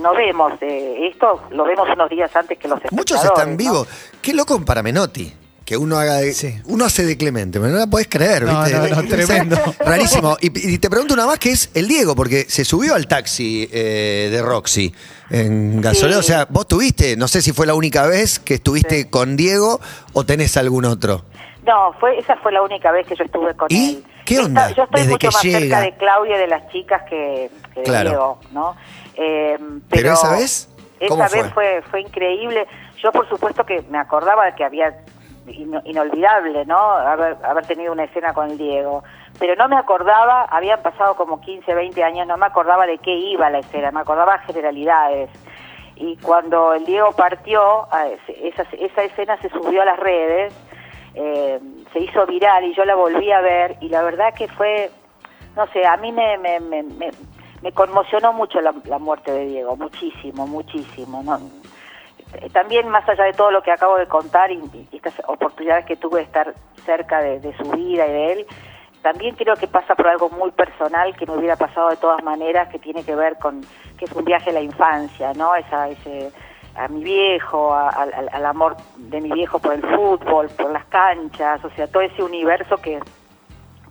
no 0.00 0.14
vemos 0.14 0.52
eh, 0.60 1.08
esto, 1.12 1.42
lo 1.50 1.64
vemos 1.64 1.88
unos 1.92 2.08
días 2.10 2.34
antes 2.36 2.58
que 2.58 2.68
los 2.68 2.76
espectadores. 2.78 2.92
Muchos 3.12 3.24
están 3.24 3.50
¿no? 3.52 3.56
vivos. 3.56 3.88
Qué 4.22 4.32
loco 4.34 4.64
para 4.64 4.82
Menotti. 4.82 5.34
Que 5.64 5.76
uno 5.76 5.98
haga 5.98 6.16
de- 6.16 6.32
Sí. 6.32 6.52
uno 6.64 6.84
hace 6.86 7.04
de 7.06 7.16
Clemente, 7.16 7.60
pero 7.60 7.70
no 7.72 7.78
la 7.78 7.86
podés 7.86 8.08
creer, 8.08 8.42
No, 8.42 8.64
¿viste? 8.64 8.76
no, 8.76 8.88
no, 9.02 9.08
tremendo. 9.08 9.56
Rarísimo. 9.78 10.36
Y, 10.40 10.72
y 10.74 10.78
te 10.78 10.90
pregunto 10.90 11.14
una 11.14 11.26
más 11.26 11.38
que 11.38 11.52
es 11.52 11.70
el 11.74 11.86
Diego, 11.86 12.16
porque 12.16 12.44
se 12.48 12.64
subió 12.64 12.96
al 12.96 13.06
taxi 13.06 13.68
eh, 13.72 14.30
de 14.32 14.42
Roxy 14.42 14.92
en 15.30 15.80
gasoleo. 15.80 16.14
Sí. 16.14 16.18
O 16.18 16.22
sea, 16.34 16.46
vos 16.50 16.66
tuviste, 16.66 17.16
no 17.16 17.28
sé 17.28 17.40
si 17.40 17.52
fue 17.52 17.66
la 17.66 17.74
única 17.74 18.04
vez 18.08 18.40
que 18.40 18.54
estuviste 18.54 19.02
Sí. 19.02 19.04
con 19.10 19.36
Diego 19.36 19.80
o 20.12 20.24
tenés 20.26 20.56
algún 20.56 20.86
otro. 20.86 21.22
No, 21.64 21.92
fue, 22.00 22.18
esa 22.18 22.36
fue 22.38 22.50
la 22.50 22.62
única 22.62 22.90
vez 22.90 23.06
que 23.06 23.14
yo 23.14 23.22
estuve 23.22 23.54
con 23.54 23.68
¿Y? 23.70 23.90
él. 23.90 24.04
¿Qué 24.30 24.34
Esta- 24.36 24.46
onda? 24.46 24.70
yo 24.70 24.82
estoy 24.84 25.00
Desde 25.00 25.10
mucho 25.12 25.28
que 25.28 25.34
más 25.34 25.42
llega. 25.42 25.58
cerca 25.58 25.80
de 25.80 25.92
Claudia 25.96 26.36
y 26.36 26.38
de 26.38 26.46
las 26.46 26.68
chicas 26.70 27.02
que, 27.02 27.50
que 27.74 27.82
de. 27.82 28.02
Diego, 28.04 28.38
¿no? 28.52 28.76
Eh, 29.16 29.58
¿Pero 29.90 30.12
esa 30.12 30.30
vez? 30.32 30.68
¿Cómo 31.08 31.24
Esa 31.24 31.36
vez 31.42 31.52
fue, 31.52 31.82
fue 31.90 32.00
increíble. 32.02 32.66
Yo, 33.02 33.10
por 33.10 33.28
supuesto, 33.28 33.64
que 33.66 33.82
me 33.90 33.98
acordaba 33.98 34.44
de 34.46 34.54
que 34.54 34.64
había 34.64 34.94
ino- 35.48 35.82
inolvidable, 35.84 36.64
¿no? 36.66 36.78
Haber, 36.78 37.36
haber 37.42 37.66
tenido 37.66 37.92
una 37.92 38.04
escena 38.04 38.32
con 38.34 38.56
Diego. 38.56 39.02
Pero 39.38 39.56
no 39.56 39.66
me 39.68 39.76
acordaba, 39.76 40.42
habían 40.44 40.80
pasado 40.82 41.16
como 41.16 41.40
15, 41.40 41.74
20 41.74 42.04
años, 42.04 42.26
no 42.28 42.36
me 42.36 42.46
acordaba 42.46 42.86
de 42.86 42.98
qué 42.98 43.12
iba 43.14 43.48
la 43.50 43.58
escena, 43.60 43.90
me 43.90 44.00
acordaba 44.00 44.38
generalidades. 44.40 45.30
Y 45.96 46.16
cuando 46.18 46.72
el 46.74 46.84
Diego 46.86 47.12
partió, 47.12 47.88
ah, 47.90 48.06
esa, 48.42 48.62
esa 48.78 49.02
escena 49.02 49.36
se 49.40 49.48
subió 49.50 49.82
a 49.82 49.86
las 49.86 49.98
redes, 49.98 50.52
eh, 51.14 51.60
se 51.92 51.98
hizo 52.00 52.26
viral 52.26 52.64
y 52.64 52.74
yo 52.74 52.84
la 52.84 52.94
volví 52.94 53.30
a 53.32 53.40
ver 53.40 53.76
y 53.80 53.88
la 53.88 54.02
verdad 54.02 54.34
que 54.34 54.48
fue, 54.48 54.90
no 55.56 55.66
sé, 55.68 55.86
a 55.86 55.96
mí 55.96 56.12
me, 56.12 56.38
me, 56.38 56.60
me, 56.60 56.82
me- 56.82 57.10
me 57.62 57.72
conmocionó 57.72 58.32
mucho 58.32 58.60
la, 58.62 58.72
la 58.86 58.98
muerte 58.98 59.30
de 59.32 59.44
Diego, 59.46 59.76
muchísimo, 59.76 60.46
muchísimo. 60.46 61.22
¿no? 61.22 61.38
También 62.52 62.88
más 62.88 63.06
allá 63.08 63.24
de 63.24 63.32
todo 63.34 63.50
lo 63.50 63.62
que 63.62 63.70
acabo 63.70 63.96
de 63.98 64.06
contar 64.06 64.50
y, 64.50 64.58
y 64.90 64.96
estas 64.96 65.14
oportunidades 65.26 65.84
que 65.84 65.96
tuve 65.96 66.20
de 66.20 66.24
estar 66.26 66.54
cerca 66.86 67.20
de, 67.20 67.38
de 67.40 67.54
su 67.58 67.64
vida 67.72 68.06
y 68.06 68.12
de 68.12 68.32
él, 68.32 68.46
también 69.02 69.34
creo 69.34 69.56
que 69.56 69.66
pasa 69.66 69.94
por 69.94 70.08
algo 70.08 70.30
muy 70.30 70.50
personal 70.52 71.14
que 71.16 71.26
me 71.26 71.36
hubiera 71.36 71.56
pasado 71.56 71.90
de 71.90 71.96
todas 71.96 72.22
maneras, 72.22 72.68
que 72.68 72.78
tiene 72.78 73.02
que 73.04 73.14
ver 73.14 73.36
con 73.38 73.60
que 73.98 74.04
es 74.06 74.12
un 74.12 74.24
viaje 74.24 74.50
a 74.50 74.52
la 74.54 74.60
infancia, 74.62 75.32
¿no? 75.34 75.54
Esa, 75.54 75.88
ese, 75.88 76.30
a 76.76 76.88
mi 76.88 77.02
viejo, 77.04 77.72
a- 77.74 77.90
al- 77.90 78.46
amor 78.46 78.76
de 78.96 79.20
mi 79.20 79.30
viejo 79.32 79.58
por 79.58 79.74
el 79.74 79.82
fútbol, 79.82 80.48
por 80.50 80.70
las 80.72 80.84
canchas, 80.86 81.64
o 81.64 81.70
sea, 81.70 81.86
todo 81.86 82.02
ese 82.02 82.22
universo 82.22 82.76
que 82.78 82.98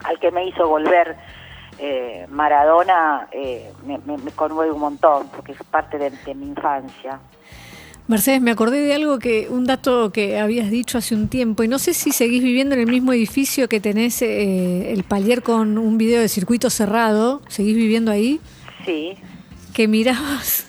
al 0.05 0.19
que 0.19 0.31
me 0.31 0.45
hizo 0.47 0.67
volver 0.67 1.15
eh, 1.77 2.25
Maradona 2.29 3.27
eh, 3.31 3.71
me, 3.85 3.97
me- 3.99 4.17
me 4.17 4.31
conmueve 4.31 4.71
un 4.71 4.79
montón, 4.79 5.27
porque 5.35 5.53
es 5.53 5.57
parte 5.63 5.97
de, 5.97 6.09
de 6.09 6.35
mi 6.35 6.47
infancia. 6.47 7.19
Mercedes, 8.07 8.41
me 8.41 8.49
acordé 8.51 8.79
de 8.79 8.93
algo 8.95 9.19
que, 9.19 9.47
un 9.49 9.65
dato 9.65 10.11
que 10.11 10.39
habías 10.39 10.71
dicho 10.71 10.97
hace 10.97 11.13
un 11.15 11.27
tiempo, 11.29 11.63
y 11.63 11.67
no 11.67 11.77
sé 11.79 11.93
si 11.93 12.11
seguís 12.11 12.41
viviendo 12.43 12.73
en 12.75 12.81
el 12.81 12.87
mismo 12.87 13.13
edificio 13.13 13.69
que 13.69 13.79
tenés 13.79 14.21
eh, 14.23 14.91
el 14.91 15.03
palier 15.03 15.43
con 15.43 15.77
un 15.77 15.97
video 15.97 16.19
de 16.19 16.27
circuito 16.27 16.69
cerrado, 16.69 17.41
¿seguís 17.47 17.75
viviendo 17.75 18.11
ahí? 18.11 18.41
Sí, 18.85 19.15
Que 19.73 19.87
mirabas, 19.87 20.68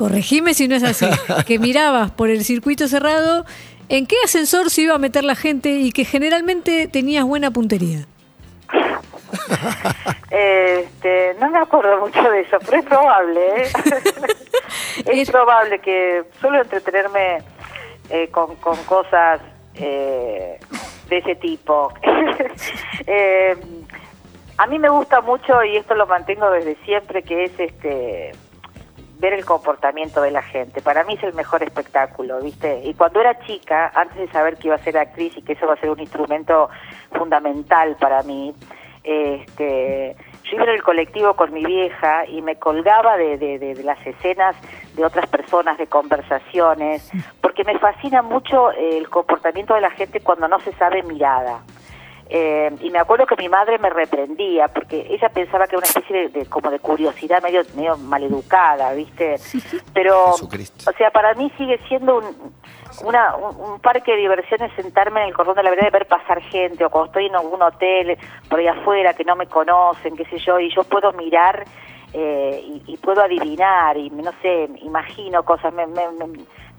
corregime 0.00 0.54
si 0.54 0.66
no 0.66 0.76
es 0.76 0.82
así, 0.82 1.06
que 1.46 1.58
mirabas 1.58 2.10
por 2.10 2.30
el 2.30 2.42
circuito 2.42 2.88
cerrado 2.88 3.44
en 3.90 4.06
qué 4.06 4.16
ascensor 4.24 4.70
se 4.70 4.82
iba 4.82 4.94
a 4.94 4.98
meter 4.98 5.24
la 5.24 5.34
gente 5.34 5.68
y 5.72 5.92
que 5.92 6.06
generalmente 6.06 6.88
tenías 6.88 7.24
buena 7.24 7.50
puntería. 7.50 8.06
Este, 10.30 11.34
no 11.40 11.50
me 11.50 11.58
acuerdo 11.58 12.00
mucho 12.00 12.22
de 12.30 12.40
eso, 12.40 12.56
pero 12.64 12.78
es 12.78 12.84
probable, 12.84 13.40
¿eh? 13.40 13.68
es 15.06 15.30
probable 15.30 15.80
que 15.80 16.24
suelo 16.40 16.62
entretenerme 16.62 17.38
eh, 18.10 18.28
con, 18.28 18.56
con 18.56 18.76
cosas 18.84 19.40
eh, 19.74 20.58
de 21.08 21.18
ese 21.18 21.34
tipo. 21.36 21.92
Eh, 23.06 23.56
a 24.56 24.66
mí 24.66 24.78
me 24.78 24.88
gusta 24.88 25.20
mucho, 25.20 25.62
y 25.64 25.76
esto 25.76 25.94
lo 25.94 26.06
mantengo 26.06 26.50
desde 26.50 26.76
siempre, 26.84 27.22
que 27.22 27.44
es 27.44 27.52
este 27.58 28.32
ver 29.20 29.34
el 29.34 29.44
comportamiento 29.44 30.22
de 30.22 30.30
la 30.30 30.42
gente. 30.42 30.80
Para 30.80 31.04
mí 31.04 31.14
es 31.14 31.22
el 31.22 31.34
mejor 31.34 31.62
espectáculo, 31.62 32.40
¿viste? 32.40 32.80
Y 32.84 32.94
cuando 32.94 33.20
era 33.20 33.38
chica, 33.40 33.92
antes 33.94 34.16
de 34.18 34.28
saber 34.28 34.56
que 34.56 34.68
iba 34.68 34.76
a 34.76 34.78
ser 34.78 34.96
actriz 34.98 35.36
y 35.36 35.42
que 35.42 35.52
eso 35.52 35.66
va 35.66 35.74
a 35.74 35.76
ser 35.76 35.90
un 35.90 36.00
instrumento 36.00 36.70
fundamental 37.12 37.96
para 38.00 38.22
mí, 38.22 38.54
este, 39.04 40.16
yo 40.44 40.56
iba 40.56 40.64
en 40.64 40.70
el 40.70 40.82
colectivo 40.82 41.34
con 41.34 41.52
mi 41.52 41.64
vieja 41.64 42.26
y 42.26 42.42
me 42.42 42.56
colgaba 42.56 43.16
de, 43.16 43.38
de- 43.38 43.58
de- 43.58 43.82
las 43.84 44.04
escenas 44.06 44.56
de 44.94 45.04
otras 45.04 45.26
personas, 45.28 45.78
de 45.78 45.86
conversaciones, 45.86 47.10
porque 47.40 47.64
me 47.64 47.78
fascina 47.78 48.22
mucho 48.22 48.70
el 48.72 49.08
comportamiento 49.08 49.74
de 49.74 49.80
la 49.80 49.90
gente 49.90 50.20
cuando 50.20 50.48
no 50.48 50.60
se 50.60 50.72
sabe 50.74 51.02
mirada. 51.02 51.60
Eh, 52.32 52.70
y 52.80 52.90
me 52.90 53.00
acuerdo 53.00 53.26
que 53.26 53.34
mi 53.34 53.48
madre 53.48 53.76
me 53.78 53.90
reprendía 53.90 54.68
porque 54.68 55.04
ella 55.10 55.28
pensaba 55.30 55.66
que 55.66 55.74
era 55.74 55.78
una 55.78 55.86
especie 55.88 56.16
de, 56.16 56.28
de- 56.28 56.46
como 56.46 56.70
de 56.70 56.78
curiosidad 56.78 57.42
medio 57.42 57.62
medio 57.74 57.96
maleducada, 57.96 58.92
¿viste? 58.92 59.34
Pero 59.92 60.32
Jesucristo. 60.34 60.90
o 60.90 60.92
sea, 60.96 61.10
para 61.10 61.34
mí 61.34 61.50
sigue 61.58 61.78
siendo 61.88 62.18
un, 62.18 62.52
una, 63.04 63.34
un, 63.34 63.72
un 63.72 63.80
parque 63.80 64.12
de 64.12 64.18
diversiones 64.18 64.70
sentarme 64.76 65.22
en 65.22 65.28
el 65.30 65.34
cordón 65.34 65.56
de 65.56 65.64
la 65.64 65.70
vereda 65.70 65.88
y 65.88 65.90
ver 65.90 66.06
pasar 66.06 66.40
gente 66.42 66.84
o 66.84 66.90
cuando 66.90 67.06
estoy 67.06 67.26
en 67.26 67.34
algún 67.34 67.60
hotel 67.62 68.16
por 68.48 68.60
ahí 68.60 68.68
afuera 68.68 69.12
que 69.14 69.24
no 69.24 69.34
me 69.34 69.46
conocen, 69.48 70.16
qué 70.16 70.24
sé 70.26 70.38
yo, 70.38 70.60
y 70.60 70.72
yo 70.72 70.84
puedo 70.84 71.12
mirar 71.14 71.64
eh, 72.12 72.62
y, 72.64 72.92
y 72.92 72.96
puedo 72.98 73.22
adivinar 73.22 73.96
y 73.96 74.08
no 74.10 74.30
sé, 74.40 74.68
imagino 74.82 75.42
cosas, 75.44 75.74
me, 75.74 75.84
me, 75.88 76.08
me, 76.12 76.26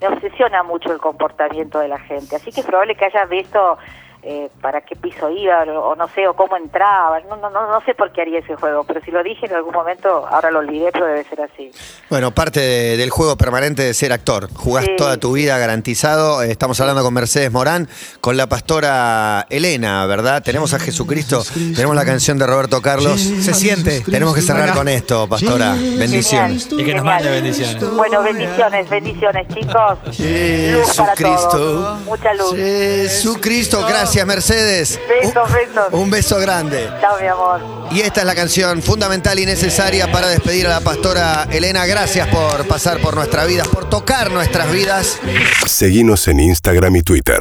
me 0.00 0.08
obsesiona 0.08 0.62
mucho 0.62 0.90
el 0.92 0.98
comportamiento 0.98 1.78
de 1.78 1.88
la 1.88 1.98
gente. 1.98 2.36
Así 2.36 2.50
que 2.52 2.60
es 2.60 2.66
probable 2.66 2.94
que 2.94 3.04
haya 3.04 3.26
visto 3.26 3.76
eh, 4.22 4.48
para 4.60 4.80
qué 4.82 4.94
piso 4.96 5.28
iba 5.30 5.62
o, 5.64 5.90
o 5.90 5.96
no 5.96 6.08
sé, 6.14 6.26
o 6.28 6.34
cómo 6.34 6.56
entraba. 6.56 7.18
No, 7.28 7.36
no, 7.36 7.50
no, 7.50 7.70
no 7.70 7.80
sé 7.84 7.94
por 7.94 8.12
qué 8.12 8.22
haría 8.22 8.38
ese 8.38 8.54
juego, 8.56 8.84
pero 8.84 9.00
si 9.04 9.10
lo 9.10 9.22
dije 9.22 9.46
en 9.46 9.54
algún 9.54 9.72
momento, 9.74 10.26
ahora 10.28 10.50
lo 10.50 10.60
olvidé, 10.60 10.90
pero 10.92 11.06
debe 11.06 11.24
ser 11.24 11.40
así. 11.42 11.70
Bueno, 12.08 12.30
parte 12.32 12.60
de- 12.60 12.96
del 12.96 13.10
juego 13.10 13.36
permanente 13.36 13.82
de 13.82 13.94
ser 13.94 14.12
actor. 14.12 14.48
Jugás 14.54 14.84
Sí. 14.84 14.92
toda 14.96 15.16
tu 15.16 15.32
vida 15.32 15.58
garantizado. 15.58 16.42
Eh, 16.42 16.50
Estamos 16.52 16.80
hablando 16.80 17.02
con 17.02 17.12
Mercedes 17.14 17.50
Morán, 17.50 17.88
con 18.20 18.36
la 18.36 18.46
pastora 18.48 19.46
Elena, 19.50 20.06
¿verdad? 20.06 20.42
Tenemos 20.42 20.72
a 20.74 20.78
Jesucristo, 20.78 21.42
tenemos 21.74 21.96
la 21.96 22.04
canción 22.04 22.38
de 22.38 22.46
Roberto 22.46 22.80
Carlos. 22.80 23.20
Se 23.20 23.54
siente. 23.54 24.02
Tenemos 24.02 24.34
que 24.34 24.42
cerrar 24.42 24.72
con 24.74 24.86
esto, 24.88 25.26
pastora. 25.28 25.72
Bendiciones. 25.72 26.64
Genial, 26.68 26.80
Y 26.80 26.84
que 26.84 26.94
nos 26.94 27.04
mande 27.04 27.30
bendiciones. 27.30 27.90
Bueno, 27.96 28.22
bendiciones, 28.22 28.88
bendiciones, 28.88 29.48
chicos. 29.48 29.98
Luz 30.06 30.96
para 30.96 31.16
Jesucristo. 31.16 31.48
todos. 31.50 32.00
Mucha 32.02 32.34
luz. 32.34 32.54
Jesucristo, 32.54 33.80
gracias 33.88 34.11
Mercedes. 34.26 35.00
Besos, 35.08 35.34
Un- 35.48 35.52
besos. 35.54 35.86
Un 35.92 36.10
beso 36.10 36.38
grande. 36.38 36.88
Chao, 37.00 37.18
mi 37.20 37.26
amor. 37.26 37.60
Y 37.90 38.00
esta 38.00 38.20
es 38.20 38.26
la 38.26 38.34
canción 38.34 38.82
fundamental 38.82 39.38
y 39.38 39.46
necesaria 39.46 40.10
para 40.12 40.28
despedir 40.28 40.66
a 40.66 40.70
la 40.70 40.80
pastora 40.80 41.46
Elena. 41.50 41.86
Gracias 41.86 42.28
por 42.28 42.66
pasar 42.68 42.98
por 43.00 43.14
nuestras 43.16 43.46
vidas, 43.48 43.66
por 43.68 43.88
tocar 43.90 44.30
nuestras 44.30 44.70
vidas. 44.70 45.18
Seguinos 45.66 46.28
en 46.28 46.40
Instagram 46.40 46.96
y 46.96 47.02
Twitter. 47.02 47.40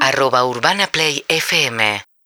arroba 0.00 0.44
Urbana 0.44 0.86
Play 0.86 1.24
FM 1.28 2.04